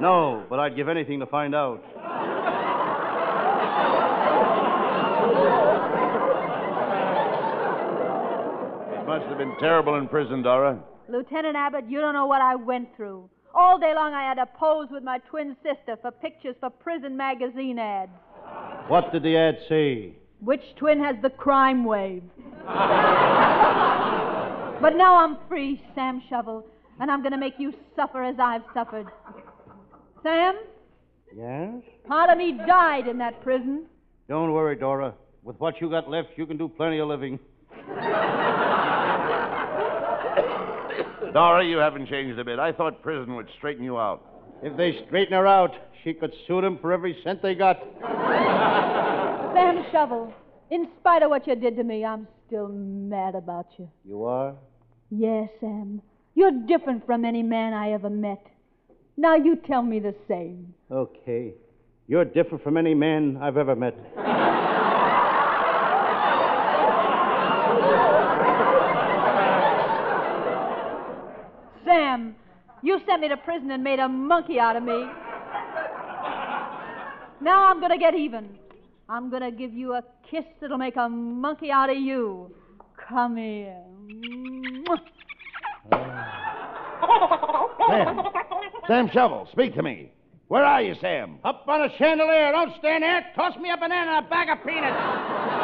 No, 0.00 0.46
but 0.48 0.58
I'd 0.58 0.76
give 0.76 0.88
anything 0.88 1.20
to 1.20 1.26
find 1.26 1.54
out. 1.54 1.84
It 8.94 9.06
must 9.06 9.26
have 9.26 9.36
been 9.36 9.54
terrible 9.60 9.96
in 9.96 10.08
prison, 10.08 10.42
Dora. 10.42 10.82
Lieutenant 11.10 11.54
Abbott, 11.54 11.84
you 11.86 12.00
don't 12.00 12.14
know 12.14 12.24
what 12.24 12.40
I 12.40 12.54
went 12.54 12.96
through. 12.96 13.28
All 13.54 13.78
day 13.78 13.92
long 13.94 14.14
I 14.14 14.22
had 14.22 14.36
to 14.36 14.46
pose 14.46 14.88
with 14.90 15.02
my 15.02 15.18
twin 15.28 15.54
sister 15.62 15.98
for 16.00 16.10
pictures 16.12 16.56
for 16.60 16.70
prison 16.70 17.14
magazine 17.14 17.78
ads. 17.78 18.12
What 18.88 19.12
did 19.12 19.22
the 19.22 19.36
ad 19.36 19.58
say? 19.68 20.14
Which 20.40 20.62
twin 20.76 20.98
has 21.02 21.16
the 21.22 21.30
crime 21.30 21.84
wave? 21.84 22.22
but 24.80 24.96
now 24.96 25.16
I'm 25.16 25.36
free, 25.48 25.82
Sam 25.94 26.22
Shovel, 26.28 26.64
and 26.98 27.10
I'm 27.10 27.20
going 27.22 27.32
to 27.32 27.38
make 27.38 27.54
you 27.58 27.72
suffer 27.94 28.22
as 28.22 28.36
I've 28.40 28.62
suffered. 28.74 29.06
Sam, 30.22 30.56
Yes? 31.36 31.74
part 32.08 32.30
of 32.30 32.38
me 32.38 32.52
died 32.66 33.06
in 33.06 33.18
that 33.18 33.40
prison. 33.42 33.86
Don't 34.28 34.52
worry, 34.52 34.74
Dora. 34.76 35.14
With 35.44 35.58
what 35.60 35.80
you 35.80 35.88
got 35.88 36.10
left, 36.10 36.30
you 36.36 36.44
can 36.46 36.56
do 36.58 36.68
plenty 36.68 36.98
of 36.98 37.08
living. 37.08 37.38
Dora, 41.32 41.64
you 41.64 41.76
haven't 41.78 42.08
changed 42.08 42.38
a 42.40 42.44
bit. 42.44 42.58
I 42.58 42.72
thought 42.72 43.02
prison 43.02 43.36
would 43.36 43.48
straighten 43.58 43.84
you 43.84 43.98
out. 43.98 44.26
If 44.62 44.76
they 44.76 45.02
straighten 45.06 45.32
her 45.32 45.46
out, 45.46 45.74
she 46.04 46.12
could 46.12 46.34
sue 46.46 46.60
them 46.60 46.78
for 46.80 46.92
every 46.92 47.16
cent 47.24 47.40
they 47.42 47.54
got. 47.54 47.78
Sam 49.54 49.84
Shovel, 49.90 50.32
in 50.70 50.88
spite 51.00 51.22
of 51.22 51.30
what 51.30 51.46
you 51.46 51.54
did 51.54 51.76
to 51.76 51.84
me, 51.84 52.04
I'm 52.04 52.28
still 52.46 52.68
mad 52.68 53.34
about 53.34 53.66
you. 53.78 53.88
You 54.04 54.24
are? 54.24 54.54
Yes, 55.10 55.48
Sam. 55.60 56.02
You're 56.34 56.52
different 56.66 57.06
from 57.06 57.24
any 57.24 57.42
man 57.42 57.72
I 57.72 57.92
ever 57.92 58.10
met. 58.10 58.46
Now 59.16 59.34
you 59.34 59.56
tell 59.56 59.82
me 59.82 59.98
the 59.98 60.14
same. 60.28 60.74
Okay. 60.90 61.54
You're 62.06 62.24
different 62.24 62.62
from 62.62 62.76
any 62.76 62.94
man 62.94 63.38
I've 63.40 63.56
ever 63.56 63.74
met. 63.76 63.94
Sam, 71.84 72.34
you 72.82 73.00
sent 73.06 73.20
me 73.22 73.28
to 73.28 73.36
prison 73.36 73.70
and 73.70 73.82
made 73.84 73.98
a 73.98 74.08
monkey 74.08 74.58
out 74.58 74.76
of 74.76 74.82
me. 74.82 75.06
Now 77.42 77.70
I'm 77.70 77.80
going 77.80 77.92
to 77.92 77.98
get 77.98 78.14
even. 78.14 78.58
I'm 79.08 79.30
going 79.30 79.42
to 79.42 79.50
give 79.50 79.72
you 79.72 79.94
a 79.94 80.02
kiss 80.30 80.44
that'll 80.60 80.78
make 80.78 80.96
a 80.96 81.08
monkey 81.08 81.70
out 81.70 81.90
of 81.90 81.96
you. 81.96 82.54
Come 83.08 83.36
here. 83.36 83.82
Sam. 87.88 88.22
Sam 88.86 89.10
Shovel, 89.12 89.48
speak 89.52 89.74
to 89.74 89.82
me. 89.82 90.12
Where 90.48 90.64
are 90.64 90.82
you, 90.82 90.94
Sam? 91.00 91.38
Up 91.44 91.64
on 91.68 91.82
a 91.82 91.96
chandelier. 91.96 92.52
Don't 92.52 92.72
stand 92.78 93.02
there. 93.02 93.24
Toss 93.34 93.56
me 93.58 93.70
a 93.70 93.76
banana 93.76 94.18
and 94.18 94.26
a 94.26 94.28
bag 94.28 94.48
of 94.48 94.64
peanuts. 94.66 95.59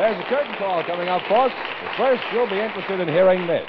There's 0.00 0.18
a 0.18 0.28
curtain 0.30 0.54
call 0.56 0.82
coming 0.84 1.08
up, 1.08 1.20
folks. 1.28 1.52
But 1.82 1.94
first, 1.98 2.22
you'll 2.32 2.48
be 2.48 2.58
interested 2.58 3.00
in 3.00 3.08
hearing 3.08 3.46
this. 3.46 3.68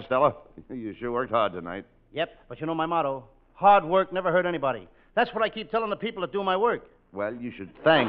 Costello, 0.00 0.36
you 0.70 0.94
sure 0.98 1.12
worked 1.12 1.32
hard 1.32 1.52
tonight. 1.52 1.84
Yep, 2.12 2.30
but 2.48 2.60
you 2.60 2.66
know 2.66 2.74
my 2.74 2.86
motto 2.86 3.24
hard 3.58 3.84
work 3.84 4.12
never 4.12 4.30
hurt 4.30 4.46
anybody. 4.46 4.88
That's 5.14 5.34
what 5.34 5.42
I 5.42 5.48
keep 5.48 5.70
telling 5.70 5.90
the 5.90 5.96
people 5.96 6.20
that 6.20 6.32
do 6.32 6.44
my 6.44 6.56
work. 6.56 6.86
Well, 7.12 7.34
you 7.34 7.52
should 7.56 7.70
thank. 7.82 8.08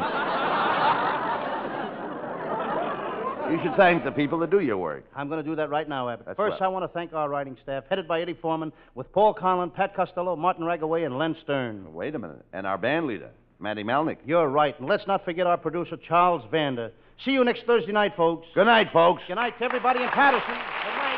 you 3.51 3.59
should 3.63 3.75
thank 3.75 4.03
the 4.03 4.11
people 4.11 4.37
that 4.39 4.51
do 4.51 4.59
your 4.59 4.77
work. 4.77 5.05
I'm 5.15 5.27
going 5.27 5.43
to 5.43 5.49
do 5.49 5.55
that 5.55 5.71
right 5.71 5.89
now, 5.89 6.07
Abbott. 6.07 6.27
That's 6.27 6.37
First, 6.37 6.59
well. 6.59 6.69
I 6.69 6.71
want 6.71 6.83
to 6.83 6.89
thank 6.89 7.13
our 7.13 7.27
writing 7.27 7.57
staff, 7.63 7.85
headed 7.89 8.07
by 8.07 8.21
Eddie 8.21 8.37
Foreman, 8.39 8.71
with 8.93 9.11
Paul 9.11 9.33
Conlon, 9.33 9.73
Pat 9.73 9.95
Costello, 9.95 10.35
Martin 10.35 10.65
Ragaway, 10.65 11.05
and 11.05 11.17
Len 11.17 11.35
Stern. 11.41 11.91
Wait 11.93 12.13
a 12.13 12.19
minute. 12.19 12.45
And 12.53 12.67
our 12.67 12.77
band 12.77 13.07
leader, 13.07 13.31
Matty 13.59 13.83
Malneck. 13.83 14.17
You're 14.25 14.47
right. 14.47 14.79
And 14.79 14.87
let's 14.87 15.07
not 15.07 15.25
forget 15.25 15.47
our 15.47 15.57
producer, 15.57 15.97
Charles 16.07 16.43
Vanda. 16.51 16.91
See 17.25 17.31
you 17.31 17.43
next 17.43 17.65
Thursday 17.65 17.91
night, 17.91 18.15
folks. 18.15 18.47
Good 18.53 18.65
night, 18.65 18.89
folks. 18.93 19.23
Good 19.27 19.35
night 19.35 19.57
to 19.57 19.65
everybody 19.65 20.03
in 20.03 20.09
Paterson. 20.09 21.08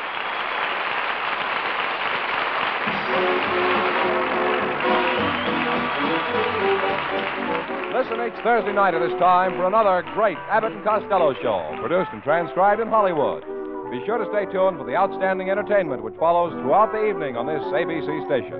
Listen 8.12 8.44
Thursday 8.44 8.74
night 8.74 8.94
at 8.94 9.00
this 9.00 9.18
time 9.20 9.54
for 9.54 9.68
another 9.68 10.04
great 10.14 10.36
Abbott 10.50 10.74
and 10.74 10.84
Costello 10.84 11.34
show, 11.42 11.78
produced 11.80 12.10
and 12.12 12.22
transcribed 12.24 12.82
in 12.82 12.90
Hollywood. 12.90 13.42
Be 13.90 14.04
sure 14.06 14.18
to 14.18 14.28
stay 14.36 14.52
tuned 14.52 14.78
for 14.78 14.84
the 14.84 14.96
outstanding 14.96 15.50
entertainment 15.50 16.04
which 16.04 16.16
follows 16.20 16.52
throughout 16.60 16.92
the 16.92 17.08
evening 17.08 17.38
on 17.38 17.48
this 17.48 17.64
ABC 17.72 18.12
station. 18.28 18.60